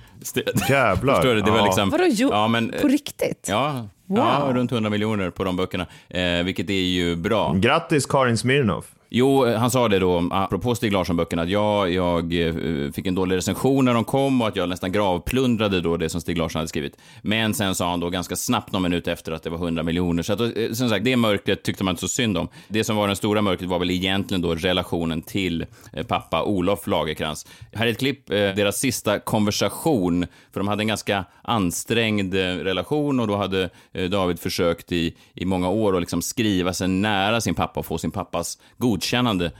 [0.68, 1.14] Jävlar.
[1.14, 1.40] Förstår du?
[1.40, 1.64] Det var Ja.
[1.64, 1.90] liksom...
[1.90, 3.46] Vadå, jo, ja, men, på riktigt?
[3.48, 4.18] Ja, Wow.
[4.18, 7.53] ja, runt 100 miljoner på de böckerna, eh, vilket är ju bra.
[7.53, 8.85] Grattis Karin Smirnoff.
[9.16, 12.55] Jo, eh, han sa det då, apropå Stig Larsson-böckerna, att jag, jag eh,
[12.92, 16.20] fick en dålig recension när de kom och att jag nästan gravplundrade då det som
[16.20, 16.96] Stig Larsson hade skrivit.
[17.22, 20.22] Men sen sa han då ganska snabbt, någon minut efter, att det var 100 miljoner.
[20.22, 22.48] Så att, eh, som sagt, det mörkret tyckte man inte så synd om.
[22.68, 25.66] Det som var den stora mörkret var väl egentligen då relationen till
[26.09, 27.46] pappa Olof Lagerkrans.
[27.72, 33.29] Här är ett klipp, deras sista konversation, för de hade en ganska ansträngd relation och
[33.29, 33.70] då hade
[34.11, 37.98] David försökt i, i många år att liksom skriva sig nära sin pappa och få
[37.98, 39.04] sin pappas godkännande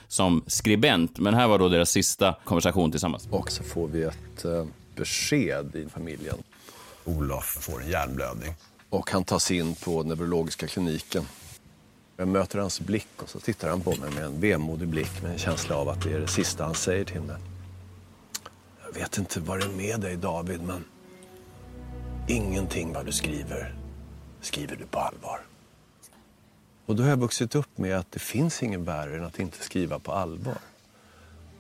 [0.09, 1.19] som skribent.
[1.19, 3.29] Men här var då deras sista konversation tillsammans.
[3.31, 4.65] Och så får vi ett eh,
[4.97, 6.37] besked i familjen.
[7.05, 8.55] Olof får en hjärnblödning.
[8.91, 11.27] Och han tas in på neurologiska kliniken.
[12.17, 15.33] Jag möter hans blick och så tittar han på mig med en vemodig blick med
[15.33, 17.37] en känsla av att det är det sista han säger till mig.
[18.87, 20.85] Jag vet inte vad det är med dig David, men
[22.29, 23.75] ingenting vad du skriver
[24.41, 25.41] skriver du på allvar.
[26.87, 29.59] Och då har jag vuxit upp med att det finns ingen värre än att inte
[29.59, 30.59] skriva på allvar.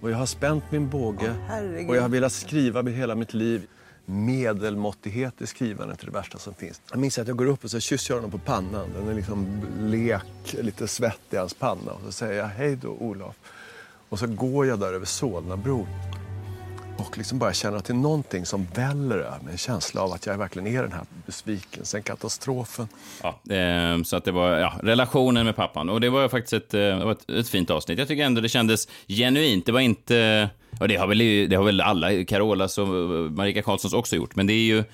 [0.00, 1.88] Och jag har spänt min båge herregud.
[1.88, 3.66] och jag har velat skriva hela mitt liv.
[4.06, 6.80] Medelmåttighet i skrivandet är det värsta som finns.
[6.90, 8.90] Jag minns att jag går upp och så kysser jag honom på pannan.
[8.94, 11.92] Den är liksom lek, lite svett i hans panna.
[11.92, 13.37] Och så säger jag hej då Olof.
[14.08, 15.87] Och så går jag där över Solnabro
[16.98, 19.52] och liksom bara känner att det är någonting som väller över mig.
[19.52, 22.88] En känsla av att jag verkligen är den här besvikelsen, katastrofen.
[23.22, 25.88] Ja, eh, så att det var ja, relationen med pappan.
[25.88, 27.98] Och det var faktiskt ett, eh, det var ett, ett fint avsnitt.
[27.98, 29.66] Jag tycker ändå det kändes genuint.
[29.66, 30.50] Det var inte...
[30.80, 32.88] Och det har väl, det har väl alla, Carolas och
[33.33, 34.37] Marika Karlssons också gjort.
[34.37, 34.85] Men det är ju,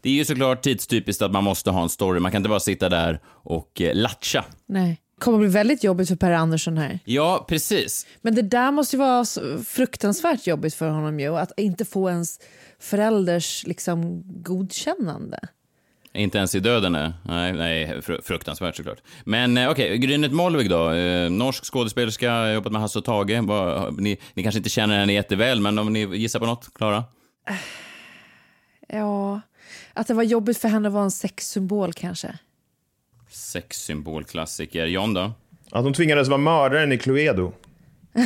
[0.00, 2.20] det är ju såklart tidstypiskt att man måste ha en story.
[2.20, 4.44] Man kan inte bara sitta där och eh, latcha.
[4.66, 5.00] Nej.
[5.20, 6.98] Kommer bli väldigt jobbigt för Per Andersson här.
[7.04, 8.06] Ja, precis.
[8.22, 9.24] Men det där måste ju vara
[9.66, 12.40] fruktansvärt jobbigt för honom ju, att inte få ens
[12.78, 15.38] förälders liksom, godkännande.
[16.12, 17.12] Inte ens i döden, nej.
[17.24, 18.98] Nej, nej fru- fruktansvärt såklart.
[19.24, 20.90] Men eh, okej, Grynet Molvig då.
[20.90, 23.42] Eh, norsk skådespelerska, jobbat med Hasse och Tage.
[23.98, 27.04] Ni, ni kanske inte känner henne jätteväl, men om ni gissar på något, Klara?
[28.88, 29.40] Ja,
[29.92, 32.38] att det var jobbigt för henne att vara en sexsymbol kanske.
[33.30, 34.86] Sexsymbolklassiker.
[34.86, 35.32] John då?
[35.70, 37.52] Att hon tvingades vara mördaren i Cluedo.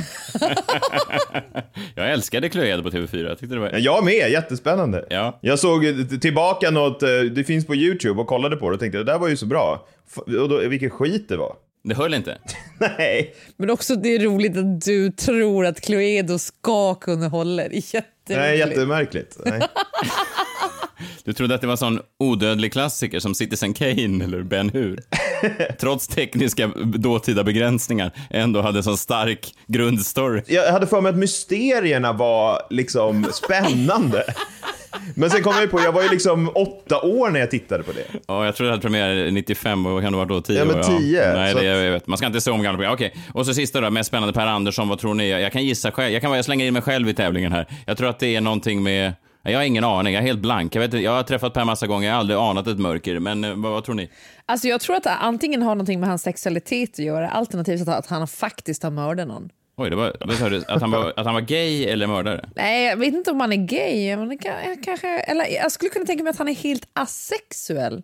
[1.94, 3.28] Jag älskade Cluedo på TV4.
[3.28, 3.70] Jag tyckte det var...
[3.72, 5.06] Ja, Jag med, jättespännande.
[5.10, 5.38] Ja.
[5.40, 8.80] Jag såg eh, tillbaka något, eh, det finns på YouTube och kollade på det och
[8.80, 9.86] tänkte det där var ju så bra.
[10.16, 11.56] Och då, vilken skit det var.
[11.84, 12.38] Det höll inte.
[12.98, 13.34] Nej.
[13.56, 17.62] Men också det är roligt att du tror att Cluedo ska kunna hålla.
[17.62, 18.04] Det är jätteroligt.
[18.28, 19.38] Nej, jättemärkligt.
[19.44, 19.60] Nej.
[21.24, 25.00] Du trodde att det var sån odödlig klassiker som Citizen Kane eller Ben Hur.
[25.80, 30.42] Trots tekniska dåtida begränsningar ändå hade en sån stark grundstory.
[30.46, 34.24] Jag hade för mig att mysterierna var liksom spännande.
[35.14, 37.82] Men sen kom jag ju på, jag var ju liksom åtta år när jag tittade
[37.82, 38.18] på det.
[38.26, 40.40] Ja, jag tror det hade premiär 95 och kan det vara då?
[40.40, 40.98] 10 Ja, men år?
[40.98, 42.06] 10, Nej, så det, jag vet.
[42.06, 42.94] Man ska inte se om gamla program.
[42.94, 45.30] Okej, och så sista då, mest spännande Per Andersson, vad tror ni?
[45.30, 46.12] Jag kan gissa själv.
[46.12, 47.66] Jag kan jag slänger in mig själv i tävlingen här.
[47.86, 49.12] Jag tror att det är någonting med
[49.52, 50.74] jag har ingen aning, jag är helt blank.
[50.74, 53.18] Jag, vet, jag har träffat Per massa gånger, jag har aldrig anat ett mörker.
[53.18, 54.10] Men eh, vad, vad tror ni?
[54.46, 58.06] Alltså jag tror att det antingen har någonting med hans sexualitet att göra alternativt att,
[58.06, 59.50] han faktiskt har mördat någon.
[59.76, 60.64] Oj, det var, vad sa du?
[60.68, 62.48] Att han var, att han var gay eller mördare?
[62.56, 64.16] Nej, jag vet inte om han är gay.
[64.16, 68.02] Men jag kanske, eller jag skulle kunna tänka mig att han är helt asexuell.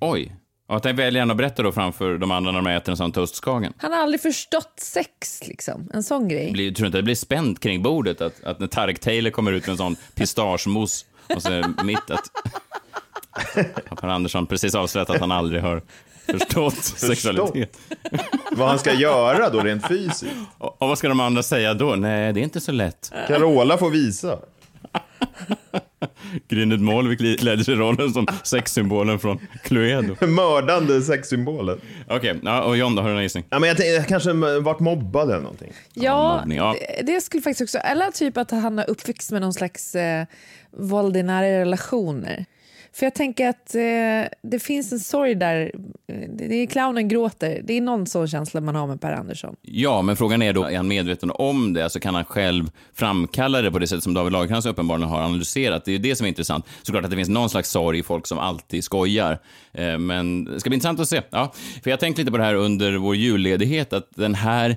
[0.00, 0.32] Oj.
[0.66, 2.96] Och att han väljer han att berätta då framför de andra när de äter en
[2.96, 3.72] sån toastskagen.
[3.76, 5.88] Han har aldrig förstått sex, liksom.
[5.92, 6.52] En sån grej.
[6.52, 8.20] Blir, tror du inte det blir spänt kring bordet?
[8.20, 12.10] Att, att när Tarek Taylor kommer ut med en sån pistagemos och så är mitt
[12.10, 12.30] att...
[13.90, 15.82] Att Per Andersson precis avslöjat att han aldrig har
[16.26, 17.78] förstått sexualitet.
[18.52, 20.26] Vad han ska göra då rent fysiskt.
[20.58, 21.94] Och, och vad ska de andra säga då?
[21.96, 23.12] Nej, det är inte så lätt.
[23.28, 24.38] Carola får visa.
[26.54, 30.26] Grynet Målvik ledde sig rollen som sexsymbolen från Cluedo.
[30.26, 31.80] Mördande sexsymbolen.
[32.08, 33.44] Okej, ja, och John då, har du någon gissning?
[33.50, 35.72] Ja, men jag, tänkte, jag kanske varit mobbad eller någonting.
[35.94, 36.74] Ja, mobbning, ja.
[36.98, 37.78] det- det skulle faktiskt också...
[37.78, 40.24] Eller typ att han har uppväxt med någon slags eh,
[40.76, 42.44] våld i nära relationer.
[42.94, 45.72] För jag tänker att eh, det finns en sorg där.
[46.06, 47.60] Det det är clownen gråter.
[47.64, 49.56] Det är någon sån känsla man har med Per Andersson.
[49.62, 51.84] Ja, men frågan är då, är han medveten om det?
[51.84, 55.84] Alltså kan han själv framkalla det på det sätt som David Lagercrantz uppenbarligen har analyserat?
[55.84, 56.66] Det är ju det som är intressant.
[56.82, 59.38] Såklart att det finns någon slags sorg i folk som alltid skojar.
[59.72, 61.22] Eh, Men det ska bli intressant att se.
[61.30, 61.52] Ja,
[61.82, 64.76] för jag tänkte lite på det här under vår julledighet, att den här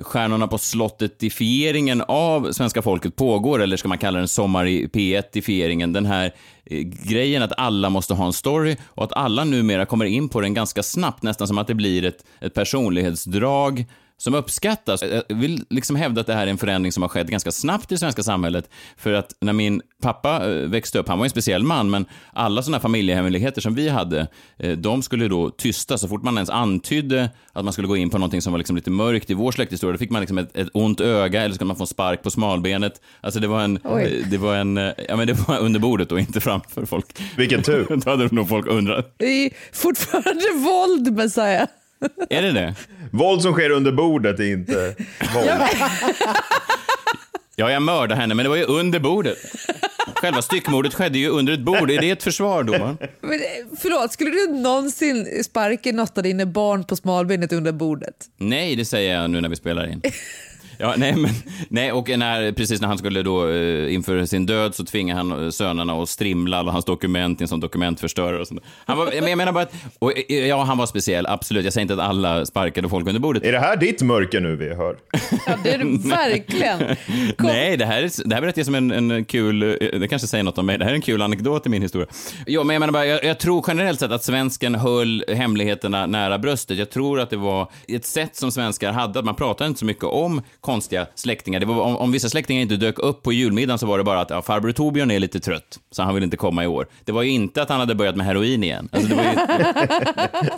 [0.00, 5.92] Stjärnorna på slottet-ifieringen av svenska folket pågår, eller ska man kalla den sommar i P1-ifieringen,
[5.92, 10.04] den här eh, grejen att alla måste ha en story och att alla numera kommer
[10.04, 13.84] in på den ganska snabbt, nästan som att det blir ett, ett personlighetsdrag
[14.18, 15.02] som uppskattas.
[15.02, 17.92] Jag vill liksom hävda att det här är en förändring som har skett ganska snabbt
[17.92, 18.70] i det svenska samhället.
[18.96, 22.62] För att när min pappa eh, växte upp, han var en speciell man, men alla
[22.62, 24.26] sådana familjehemligheter som vi hade,
[24.58, 28.10] eh, de skulle då tysta så fort man ens antydde att man skulle gå in
[28.10, 29.92] på någonting som var liksom lite mörkt i vår släkthistoria.
[29.92, 32.22] Då fick man liksom ett, ett ont öga eller så kunde man få en spark
[32.22, 33.00] på smalbenet.
[33.20, 34.02] Alltså det var en, Oj.
[34.02, 34.76] eh, det var en,
[35.08, 37.06] ja men det var under bordet och inte framför folk.
[37.36, 37.86] Vilken tur.
[38.04, 39.14] Då hade nog folk undrat.
[39.16, 41.66] Det är fortfarande våld, Messiah.
[42.30, 42.74] Är det det?
[43.10, 44.94] Våld som sker under bordet är inte
[45.34, 45.50] våld.
[47.58, 49.38] Ja, jag mördade henne, men det var ju under bordet.
[50.14, 51.90] Själva styckmordet skedde ju under ett bord.
[51.90, 52.98] Är det ett försvar, domaren?
[53.20, 53.38] Men, eh,
[53.80, 58.14] förlåt, skulle du någonsin sparka något av dina barn på smalbenet under bordet?
[58.36, 60.02] Nej, det säger jag nu när vi spelar in.
[60.78, 61.30] Ja, nej, men,
[61.68, 65.44] nej, och när, precis när han skulle då eh, inför sin död så tvingade han
[65.44, 68.60] eh, sönerna att strimla alla hans dokument i en sån dokumentförstörare och sånt.
[68.84, 71.64] Han var, men jag menar bara att, och, eh, ja, han var speciell, absolut.
[71.64, 73.44] Jag säger inte att alla sparkade folk under bordet.
[73.44, 74.96] Är det här ditt mörker nu vi hör?
[75.46, 76.96] Ja, det är det verkligen.
[77.38, 79.60] Nej, det här, är, det här berättar jag som en, en kul,
[80.00, 82.08] det kanske säger något om mig, det här är en kul anekdot i min historia.
[82.46, 86.38] Jo, men jag menar bara, jag, jag tror generellt sett att svensken höll hemligheterna nära
[86.38, 86.78] bröstet.
[86.78, 89.86] Jag tror att det var ett sätt som svenskar hade, att man pratade inte så
[89.86, 91.60] mycket om konstiga släktingar.
[91.60, 94.20] Det var, om, om vissa släktingar inte dök upp på julmiddagen så var det bara
[94.20, 96.86] att ja, farbror Torbjörn är lite trött, så han vill inte komma i år.
[97.04, 98.88] Det var ju inte att han hade börjat med heroin igen.
[98.92, 99.18] Alltså, ju,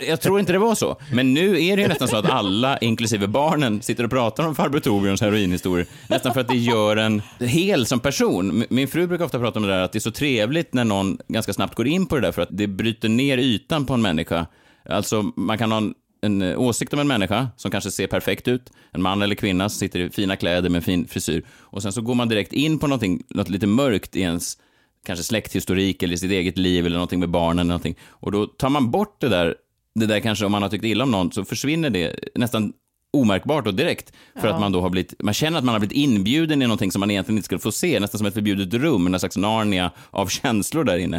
[0.07, 0.97] jag tror inte det var så.
[1.13, 4.55] Men nu är det ju nästan så att alla, inklusive barnen, sitter och pratar om
[4.55, 5.87] farbror Torbjörns heroinhistorier.
[6.07, 8.63] Nästan för att det gör en hel som person.
[8.69, 11.17] Min fru brukar ofta prata om det där att det är så trevligt när någon
[11.27, 14.01] ganska snabbt går in på det där för att det bryter ner ytan på en
[14.01, 14.45] människa.
[14.89, 18.47] Alltså, man kan ha en en eh, åsikt om en människa som kanske ser perfekt
[18.47, 21.45] ut, en man eller kvinna som sitter i fina kläder med fin frisyr.
[21.49, 24.57] Och sen så går man direkt in på någonting, något lite mörkt i ens
[25.05, 27.95] kanske släkthistorik eller sitt eget liv eller någonting med barnen eller någonting.
[28.07, 29.55] Och då tar man bort det där,
[29.95, 32.73] det där kanske om man har tyckt illa om någon så försvinner det nästan
[33.13, 34.53] omärkbart och direkt för Ja.
[34.53, 36.99] att man då har blivit, man känner att man har blivit inbjuden i någonting som
[36.99, 40.27] man egentligen inte skulle få se, nästan som ett förbjudet rum, en slags Narnia av
[40.41, 41.17] känslor där inne.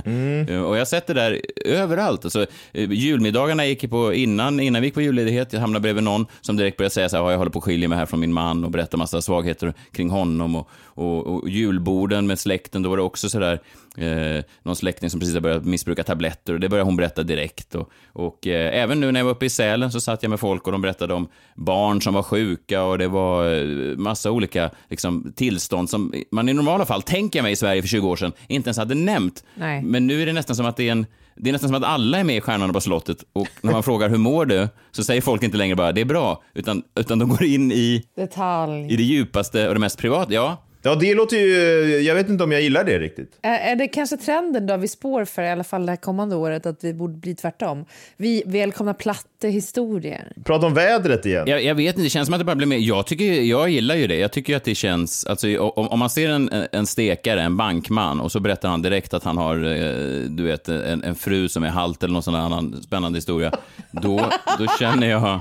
[0.49, 2.25] Eh, Och jag har sett det där överallt.
[2.25, 6.05] Alltså, eh, julmiddagarna gick jag på innan, innan vi gick på julledighet, jag hamnade bredvid
[6.05, 8.07] någon som direkt började säga så här, "Ja, jag håller på att skilja mig här
[8.07, 12.83] från min man och berätta massa svagheter kring honom och, och, och julborden med släkten,
[12.83, 13.61] då var det också så där
[13.97, 17.75] Eh, någon släkting som precis har börjat missbruka tabletter och det började hon berätta direkt.
[17.75, 20.41] Och, och eh, även nu när jag var uppe i Sälen så satt jag med
[20.41, 24.71] folk och de berättade om barn som var sjuka och det var eh, massa olika
[24.91, 28.17] liksom, tillstånd som man i normala fall, tänker jag mig i Sverige för 20 år
[28.17, 29.45] sedan, inte ens hade nämnt.
[29.55, 29.83] Nej.
[29.83, 31.89] Men nu är det nästan som att det är en det är nästan som att
[31.89, 35.05] alla är med i Stjärnorna på slottet och när man frågar hur mår du så
[35.05, 38.93] säger folk inte längre bara det är bra, utan, utan de går in i, Detalj.
[38.93, 40.33] i det djupaste och det mest privata.
[40.33, 42.01] Ja, Ja, det låter ju...
[42.01, 43.39] Jag vet inte om jag gillar det riktigt.
[43.43, 46.67] Är, det kanske trenden då vi spår för i alla fall det här kommande året
[46.67, 47.85] att det borde bli tvärtom?
[48.17, 50.33] Vi välkomnar plattehistorier.
[50.45, 51.45] Prata om vädret igen.
[51.47, 52.79] Jag, jag vet inte, det känns som att det bara blir mer.
[52.79, 54.17] Jag, tycker, jag gillar ju det.
[54.17, 58.21] Jag tycker att det känns, alltså om, om man ser en, en stekare, en bankman,
[58.21, 61.65] och så berättar han direkt att han har, eh, du vet, en, en fru som
[61.65, 63.53] är halt eller någon sån här annan spännande historia,
[63.91, 65.41] då, då känner jag...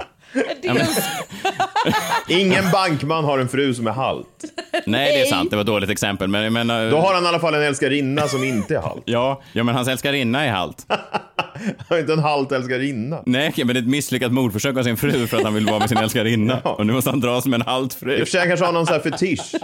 [0.62, 0.76] Ja,
[2.28, 4.28] Ingen bankman har en fru som är halt.
[4.86, 5.50] Nej, det är sant.
[5.50, 6.28] Det var ett dåligt exempel.
[6.28, 6.92] Men jag menar...
[6.92, 9.02] Då har han i alla fall en älskarinna som inte är halt.
[9.06, 10.86] Ja, ja men hans älskarinna är halt.
[10.88, 13.24] Han har inte en halt älskarinna.
[13.26, 15.80] Nej, men det är ett misslyckat mordförsök av sin fru för att han vill vara
[15.80, 16.60] med sin älskarinna.
[16.60, 18.14] Och nu måste han dras med en halt fru.
[18.14, 19.56] I och för sig kanske har någon sån här fetisch.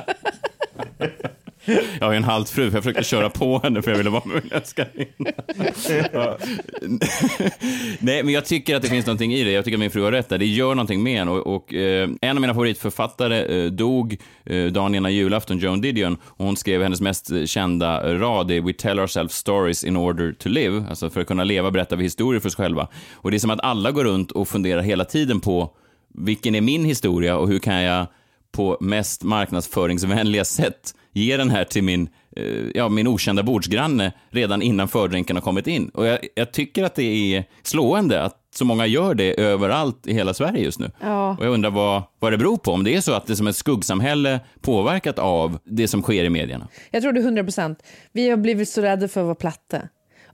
[2.00, 4.10] Jag har ju en halt fru, för jag försökte köra på henne för jag ville
[4.10, 5.32] vara med min älskarinna.
[8.00, 9.52] Nej, men jag tycker att det finns någonting i det.
[9.52, 10.38] Jag tycker att min fru har rätt där.
[10.38, 11.30] Det gör någonting med en.
[11.30, 16.18] Och, och eh, en av mina favoritförfattare eh, dog eh, dagen innan julafton, Joan Didion.
[16.24, 20.34] Och hon skrev hennes mest kända rad, det är We tell ourselves stories in order
[20.34, 20.84] to live.
[20.90, 22.88] Alltså för att kunna leva berättar vi historier för oss själva.
[23.14, 25.72] Och det är som att alla går runt och funderar hela tiden på
[26.14, 28.08] vilken är min historia och hur kan jag
[28.56, 34.62] på mest marknadsföringsvänliga sätt ge den här till min, eh, ja, min okända bordsgranne redan
[34.62, 35.90] innan fördrinken har kommit in.
[35.90, 40.14] Och jag, jag tycker att det är slående att så många gör det överallt i
[40.14, 40.92] hela Sverige just nu.
[41.02, 41.38] Ja.
[41.40, 43.36] Och jag undrar vad, vad det beror på, om det är så att det är
[43.36, 46.68] som ett skuggsamhälle påverkat av det som sker i medierna.
[46.92, 47.84] Jag tror det är 100 procent.
[48.12, 49.82] Vi har blivit så rädda för att vara platta.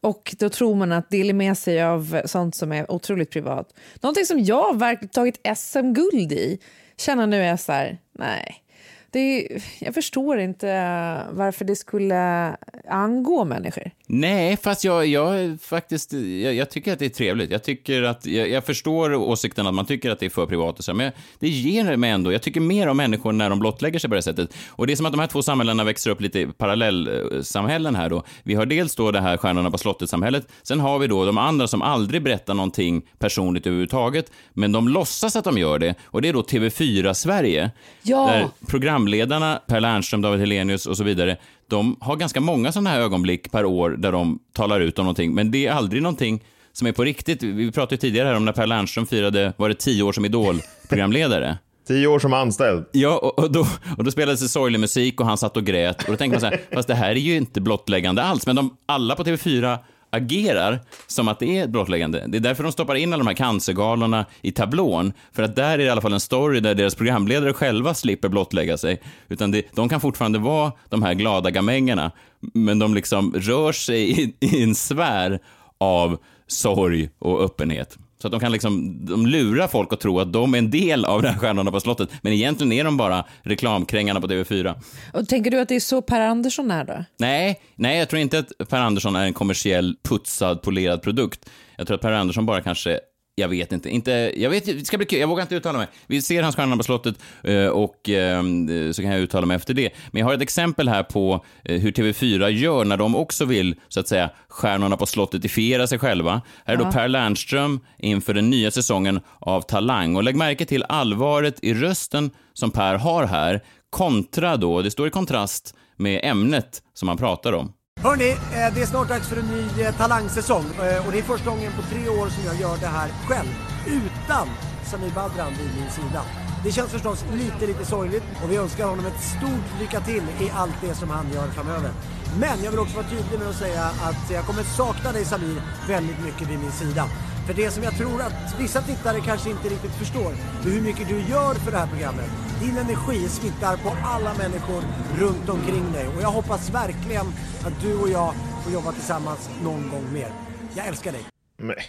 [0.01, 3.73] Och då tror man att dela med sig av sånt som är otroligt privat.
[4.01, 6.59] Någonting som jag verkligen tagit SM-guld i,
[6.97, 8.63] känner nu är så här, nej.
[9.11, 12.55] Det är, jag förstår inte eh, varför det skulle
[12.87, 13.91] angå människor.
[14.13, 17.51] Nej, fast jag, jag faktiskt, jag, jag, tycker att det är trevligt.
[17.51, 20.79] Jag tycker att, jag, jag, förstår åsikten att man tycker att det är för privat
[20.79, 23.99] och så, men det ger mig ändå, jag tycker mer om människor när de blottlägger
[23.99, 24.53] sig på det sättet.
[24.69, 28.09] Och det är som att de här två samhällena växer upp lite i parallellsamhällen här
[28.09, 28.23] då.
[28.43, 31.67] Vi har dels då det här Stjärnorna på slottet-samhället, sen har vi då de andra
[31.67, 36.29] som aldrig berättar någonting personligt överhuvudtaget, men de låtsas att de gör det, och det
[36.29, 37.71] är då TV4 Sverige.
[38.01, 38.27] Ja.
[38.27, 41.37] Där programledarna, Per Lernström, David Helenius och så vidare,
[41.71, 45.33] de har ganska många sådana här ögonblick per år där de talar ut om någonting,
[45.33, 47.43] men det är aldrig någonting som är på riktigt.
[47.43, 51.57] Vi pratade tidigare här om när Per Lernström firade, var det tio år som Idol-programledare?
[51.87, 52.85] Tio år som anställd.
[52.91, 56.03] Ja, och, och, då, och då spelades det sorglig musik och han satt och grät.
[56.03, 58.47] Och då tänker man så här, fast det här är ju inte blottläggande alls.
[58.47, 59.77] Men de, alla på TV4
[60.11, 62.25] agerar som att det är ett blottläggande.
[62.27, 65.13] Det är därför de stoppar in alla de här cancergalorna i tablån.
[65.31, 68.29] För att där är det i alla fall en story där deras programledare själva slipper
[68.29, 69.01] blottlägga sig.
[69.29, 72.11] Utan det, de kan fortfarande vara de här glada gamängerna,
[72.53, 75.39] men de liksom rör sig i, i en sfär
[75.77, 77.97] av sorg och öppenhet.
[78.21, 81.05] Så att de kan liksom, de lurar folk att tro att de är en del
[81.05, 84.81] av den här Stjärnorna på slottet, men egentligen är de bara reklamkrängarna på TV4.
[85.13, 87.05] Och tänker du att det är så Per Andersson är då?
[87.17, 91.49] Nej, nej, jag tror inte att Per Andersson är en kommersiell, putsad, polerad produkt.
[91.77, 92.99] Jag tror att Per Andersson bara kanske
[93.35, 93.89] jag vet inte.
[93.89, 95.19] inte jag, vet, det ska bli kul.
[95.19, 95.87] jag vågar inte uttala mig.
[96.07, 98.43] Vi ser hans Stjärnorna på slottet eh, och eh,
[98.91, 99.89] så kan jag uttala mig efter det.
[100.11, 103.75] Men jag har ett exempel här på eh, hur TV4 gör när de också vill,
[103.87, 106.41] så att säga, Stjärnorna på slottetifiera sig själva.
[106.65, 106.91] Här är då.
[106.91, 110.15] Per Lernström inför den nya säsongen av Talang.
[110.15, 115.07] Och lägg märke till allvaret i rösten som Per har här, kontra då, det står
[115.07, 117.73] i kontrast med ämnet som han pratar om.
[117.99, 121.23] Hörni, eh, det är snart dags för en ny eh, talangsäsong eh, och det är
[121.23, 123.49] första gången på tre år som jag gör det här själv
[123.87, 124.47] utan
[124.85, 126.21] Samir Badran vid min sida.
[126.63, 130.49] Det känns förstås lite, lite sorgligt och vi önskar honom ett stort lycka till i
[130.53, 131.91] allt det som han gör framöver.
[132.39, 135.61] Men jag vill också vara tydlig med att säga att jag kommer sakna dig Samir
[135.87, 137.05] väldigt mycket vid min sida.
[137.47, 141.07] För det som jag tror att vissa tittare kanske inte riktigt förstår, är hur mycket
[141.07, 142.29] du gör för det här programmet.
[142.61, 144.83] Din energi smittar på alla människor
[145.19, 147.25] runt omkring dig och jag hoppas verkligen
[147.65, 150.27] att du och jag får jobba tillsammans någon gång mer.
[150.75, 151.21] Jag älskar dig.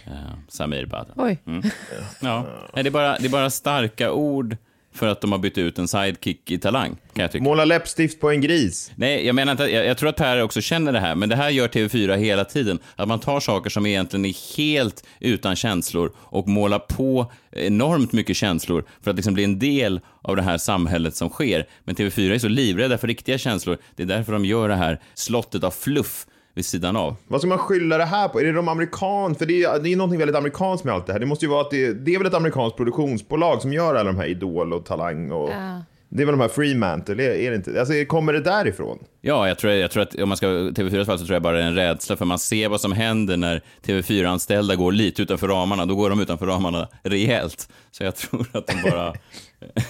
[0.05, 0.13] Ja,
[0.47, 1.15] Samir Badran.
[1.17, 1.39] Oj.
[1.47, 1.63] Mm.
[2.21, 2.45] Ja.
[2.73, 4.57] Nej, det, är bara, det är bara starka ord
[4.93, 7.43] för att de har bytt ut en sidekick i Talang, kan jag tycka.
[7.43, 8.91] Måla läppstift på en gris.
[8.95, 11.35] Nej, jag menar inte, jag, jag tror att Per också känner det här, men det
[11.35, 12.79] här gör TV4 hela tiden.
[12.95, 18.37] Att man tar saker som egentligen är helt utan känslor och målar på enormt mycket
[18.37, 21.67] känslor för att liksom bli en del av det här samhället som sker.
[21.83, 23.77] Men TV4 är så livrädda för riktiga känslor.
[23.95, 27.15] Det är därför de gör det här slottet av fluff vid sidan av.
[27.27, 28.39] Vad ska man skylla det här på?
[28.39, 29.35] Är det de amerikan?
[29.35, 31.19] För det är, det är någonting väldigt amerikanskt med allt det här.
[31.19, 34.03] Det måste ju vara att det, det är väl ett amerikanskt produktionsbolag som gör alla
[34.03, 35.49] de här Idol och Talang och...
[36.15, 37.79] Det är väl de här Fremantle, är, är det inte?
[37.79, 38.99] Alltså, kommer det därifrån?
[39.21, 41.57] Ja, jag tror, jag tror att om man ska TV4 fall så tror jag bara
[41.57, 45.47] det är en rädsla för man ser vad som händer när TV4-anställda går lite utanför
[45.47, 45.85] ramarna.
[45.85, 47.69] Då går de utanför ramarna rejält.
[47.91, 49.13] Så jag tror att de bara,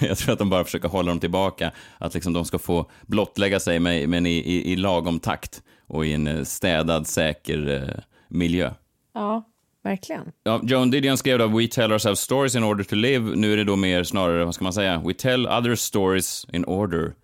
[0.00, 1.70] jag tror att de bara försöker hålla dem tillbaka.
[1.98, 6.06] Att liksom de ska få blottlägga sig med, men i, i, i lagom takt och
[6.06, 8.70] i en eh, städad, säker eh, miljö.
[9.14, 9.44] Ja,
[9.82, 10.32] verkligen.
[10.42, 13.36] Ja, Joan Didion skrev då We tell ourselves stories in order to live.
[13.36, 16.64] Nu är det då mer snarare, vad ska man säga, We tell other stories in
[16.64, 17.14] order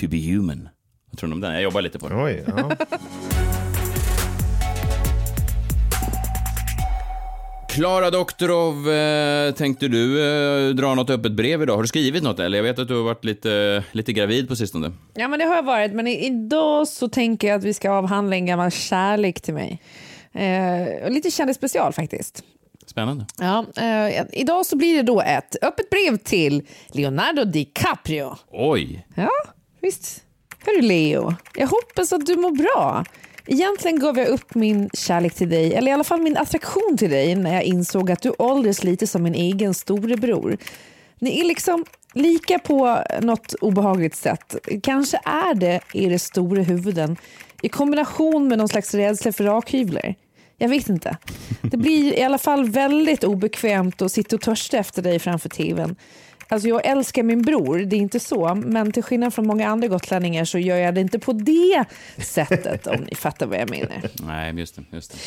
[0.00, 0.68] to be human.
[1.10, 1.52] Vad tror ni om den?
[1.52, 2.24] Jag jobbar lite på den.
[2.24, 2.76] Oj, ja.
[7.76, 10.20] Klara Doktorov, eh, tänkte du
[10.68, 11.74] eh, dra något öppet brev idag?
[11.76, 12.58] Har du skrivit något eller?
[12.58, 14.92] Jag vet att du har varit lite, lite gravid på sistone.
[15.14, 15.92] Ja, men det har jag varit.
[15.92, 19.82] Men i- idag så tänker jag att vi ska avhandla en gammal kärlek till mig.
[20.32, 22.42] Eh, lite kändisspecial faktiskt.
[22.86, 23.26] Spännande.
[23.38, 26.62] Ja, eh, idag så blir det då ett öppet brev till
[26.92, 28.36] Leonardo DiCaprio.
[28.52, 29.06] Oj!
[29.14, 29.30] Ja,
[29.80, 30.22] visst.
[30.66, 33.04] Hörru Leo, jag hoppas att du mår bra.
[33.46, 37.10] Egentligen gav jag upp min kärlek till dig, eller i alla fall min attraktion till
[37.10, 40.56] dig när jag insåg att du åldras lite som min egen storebror.
[41.18, 41.84] Ni är liksom
[42.14, 44.56] lika på något obehagligt sätt.
[44.82, 47.16] Kanske är det era stora huvuden
[47.62, 50.14] i kombination med någon slags rädsla för rakhyvlar.
[50.58, 51.16] Jag vet inte.
[51.62, 55.96] Det blir i alla fall väldigt obekvämt att sitta och törsta efter dig framför tvn.
[56.48, 58.54] Alltså jag älskar min bror, det är inte så.
[58.54, 61.84] Men till skillnad från många andra gotlänningar så gör jag det inte på det
[62.18, 64.02] sättet om ni fattar vad jag menar.
[64.26, 64.84] Nej, just det.
[64.90, 65.18] Just det.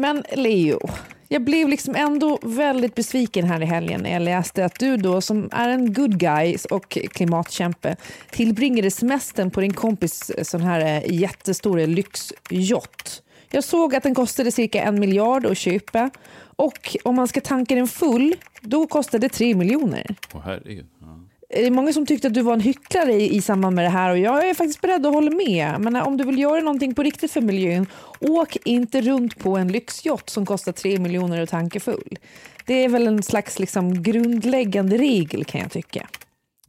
[0.00, 0.80] Men Leo,
[1.28, 5.20] jag blev liksom ändå väldigt besviken här i helgen när jag läste att du då
[5.20, 7.96] som är en good guy och klimatkämpe
[8.30, 13.22] tillbringade semestern på din kompis sån här eh, jättestora lyxjott.
[13.50, 16.10] Jag såg att den kostade cirka en miljard att köpa
[16.56, 20.16] och om man ska tanka den full då kostade det tre miljoner.
[20.34, 20.86] Åh herregud.
[21.00, 21.06] Ja.
[21.50, 23.88] Det är många som tyckte att du var en hycklare i, i samband med det
[23.88, 25.80] här och jag är faktiskt beredd att hålla med.
[25.80, 27.86] Men om du vill göra någonting på riktigt för miljön,
[28.20, 32.18] åk inte runt på en lyxjott som kostar tre miljoner att tanka full.
[32.66, 36.08] Det är väl en slags liksom grundläggande regel kan jag tycka.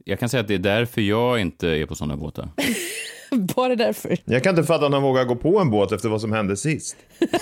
[0.04, 2.48] Jag kan säga att det är därför jag inte är på sådana båtar.
[3.56, 4.16] Bara därför.
[4.24, 6.56] Jag kan inte fatta att han vågar gå på en båt efter vad som hände
[6.56, 6.96] sist.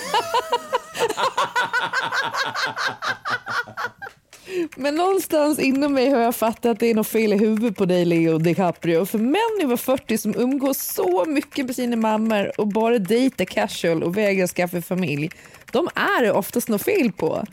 [4.75, 7.85] Men någonstans inom mig har jag fattat att det är något fel i huvudet på
[7.85, 9.05] dig Leo DiCaprio.
[9.05, 14.03] För män över 40 som umgås så mycket med sina mammor och bara dejtar casual
[14.03, 15.29] och vägrar skaffa familj,
[15.71, 17.45] de är det oftast något fel på.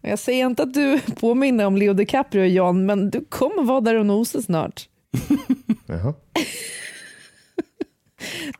[0.00, 3.94] Jag säger inte att du påminner om Leo DiCaprio John, men du kommer vara där
[3.94, 4.88] och nosa snart.
[5.86, 6.14] Jaha.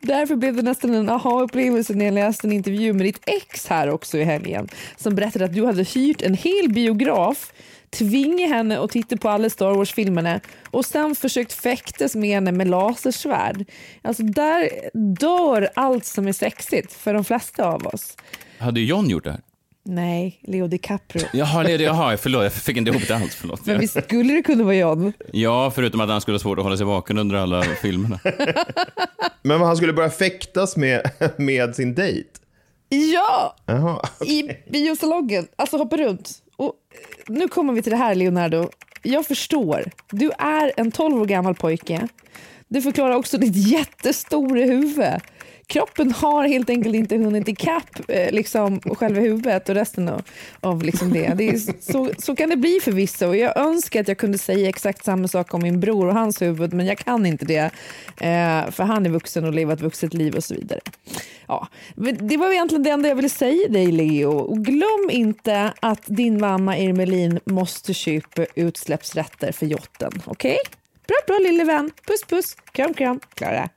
[0.01, 3.91] Därför blev det nästan en aha-upplevelse när jag läste en intervju med ditt ex här
[3.91, 7.53] också i helgen som berättade att du hade hyrt en hel biograf
[7.91, 12.69] tvingat henne att titta på alla Star Wars-filmerna och sen försökt fäktas med henne med
[12.69, 13.65] lasersvärd.
[14.03, 14.71] Alltså där
[15.19, 18.17] dör allt som är sexigt för de flesta av oss.
[18.59, 19.41] Hade John gjort det här?
[19.85, 21.27] Nej, Leo DiCaprio.
[21.33, 23.35] Jaha, det, jaha, förlåt, jag fick inte ihop det alls.
[23.35, 23.67] Förlåt.
[23.67, 25.13] Men visst skulle det kunna vara John?
[25.33, 28.19] Ja, förutom att han skulle ha svårt att hålla sig vaken under alla filmerna.
[29.43, 32.29] Men han skulle börja fäktas med, med sin dejt?
[32.89, 33.57] Ja!
[33.67, 34.09] Jaha.
[34.27, 36.31] i biosalongen, alltså hoppa runt.
[36.57, 36.75] Och
[37.29, 38.69] nu kommer vi till det här Leonardo.
[39.03, 42.09] Jag förstår, du är en 12 år gammal pojke.
[42.69, 45.21] Det förklarar också ditt jättestora huvud.
[45.71, 50.23] Kroppen har helt enkelt inte hunnit ikapp eh, liksom, själva huvudet och resten av,
[50.61, 51.35] av liksom det.
[51.35, 53.27] det är, så, så kan det bli förvisso.
[53.27, 56.43] och jag önskar att jag kunde säga exakt samma sak om min bror och hans
[56.43, 57.71] huvud men jag kan inte det.
[58.21, 60.81] Eh, för han är vuxen och lever ett vuxet liv och så vidare.
[61.47, 61.69] Ja,
[62.21, 64.31] det var egentligen det enda jag ville säga dig Leo.
[64.31, 70.13] Och glöm inte att din mamma Irmelin måste köpa utsläppsrätter för jotten.
[70.25, 70.51] Okej?
[70.53, 70.75] Okay?
[71.07, 71.91] Bra, bra lille vän.
[72.07, 72.57] Puss, puss.
[72.73, 73.21] Kram, kram.
[73.35, 73.69] Klara.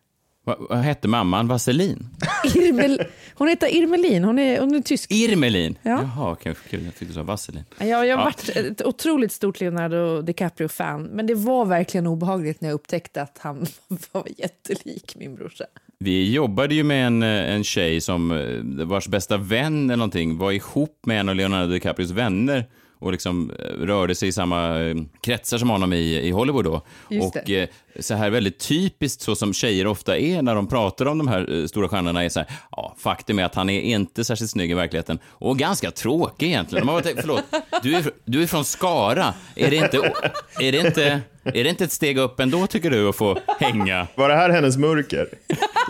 [0.46, 1.48] Vad, vad hette mamman?
[1.48, 2.08] Vaselin?
[2.56, 3.02] Irmel,
[3.36, 4.24] hon heter Irmelin.
[4.24, 5.12] Hon är, hon är tysk.
[5.12, 5.78] Irmelin?
[5.84, 5.90] Ja.
[6.02, 6.56] Jaha, okej.
[6.70, 6.84] kul.
[6.86, 7.64] Jag tyckte du sa Vaselin.
[7.80, 8.24] Ja, jag har Ja.
[8.24, 11.04] varit ett otroligt stort Leonardo DiCaprio-fan.
[11.04, 13.66] Men det var verkligen obehagligt när jag upptäckte att han
[14.12, 15.66] var jättelik min brorsa.
[16.00, 20.38] Vi jobbade ju med en, eh, en tjej som eh, vars bästa vän eller någonting
[20.38, 22.66] var ihop med en av Leonardo DiCaprios vänner
[23.04, 26.82] och liksom eh, rörde sig i samma eh, kretsar som honom i, i Hollywood då.
[27.10, 27.68] Just och eh,
[28.00, 31.62] så här väldigt typiskt så som tjejer ofta är när de pratar om de här
[31.62, 34.72] eh, stora stjärnorna är så här, ja, faktum är att han är inte särskilt snygg
[34.72, 36.86] i verkligheten och ganska tråkig egentligen.
[36.86, 37.44] Man bara förlåt,
[37.84, 40.14] du är, du är från Skara, är det inte,
[40.60, 44.08] är det inte, är det inte ett steg upp ändå tycker du att få hänga?
[44.16, 45.28] Var det här hennes mörker?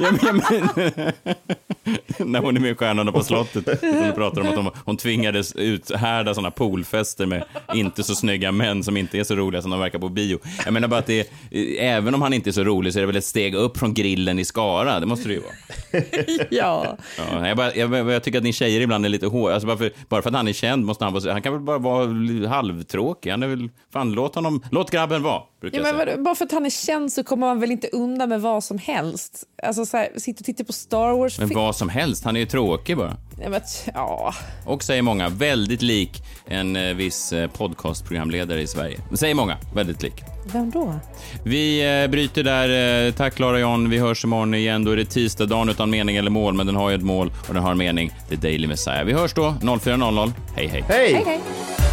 [0.01, 1.14] Ja, men, ja, men,
[2.32, 3.82] när hon är med i Stjärnorna på slottet.
[3.82, 7.43] Hon pratar om att hon, hon tvingades uthärda sådana poolfester med
[7.74, 10.39] inte så snygga män som inte är så roliga som de verkar på bio.
[10.66, 11.26] Jag menar bara att det är,
[11.80, 13.93] även om han inte är så rolig så är det väl ett steg upp från
[13.93, 14.99] grillen i Skara.
[14.99, 16.04] Det måste det ju vara.
[16.49, 16.97] ja.
[17.18, 19.54] Ja, jag, bara, jag, jag tycker att ni tjejer ibland är lite hårda.
[19.54, 21.32] Alltså bara, för, bara för att han är känd måste han vara...
[21.32, 23.32] Han kan väl bara vara halvtråkig.
[23.32, 23.70] Han är väl...
[23.93, 24.64] Fan, låt honom...
[24.72, 26.12] Låt grabben vara, brukar Ja, jag men säga.
[26.16, 28.64] vadå, bara för att han är känd så kommer man väl inte undan med vad
[28.64, 29.44] som helst?
[29.64, 31.39] Alltså så här, sitta och titta på Star Wars.
[31.39, 33.18] Men vad som helst, han är ju tråkig bara.
[33.44, 33.62] Ja, men,
[33.94, 34.34] ja.
[34.66, 39.00] Och säger många, väldigt lik en eh, viss eh, podcastprogramledare i Sverige.
[39.14, 40.14] Säger många, väldigt lik.
[40.54, 40.94] Vem då?
[41.46, 43.06] Vi eh, bryter där.
[43.08, 43.89] Eh, tack Clara John.
[43.89, 44.84] Vi hörs imorgon igen.
[44.84, 47.32] Då är det tisdag, dagen utan mening eller mål, men den har ju ett mål
[47.48, 48.12] och den har en mening.
[48.30, 49.04] The Daily Messiah.
[49.04, 50.32] Vi hörs då 04.00.
[50.56, 50.84] Hej, hej.
[50.89, 51.14] Hej!
[51.14, 51.93] Hej, hej.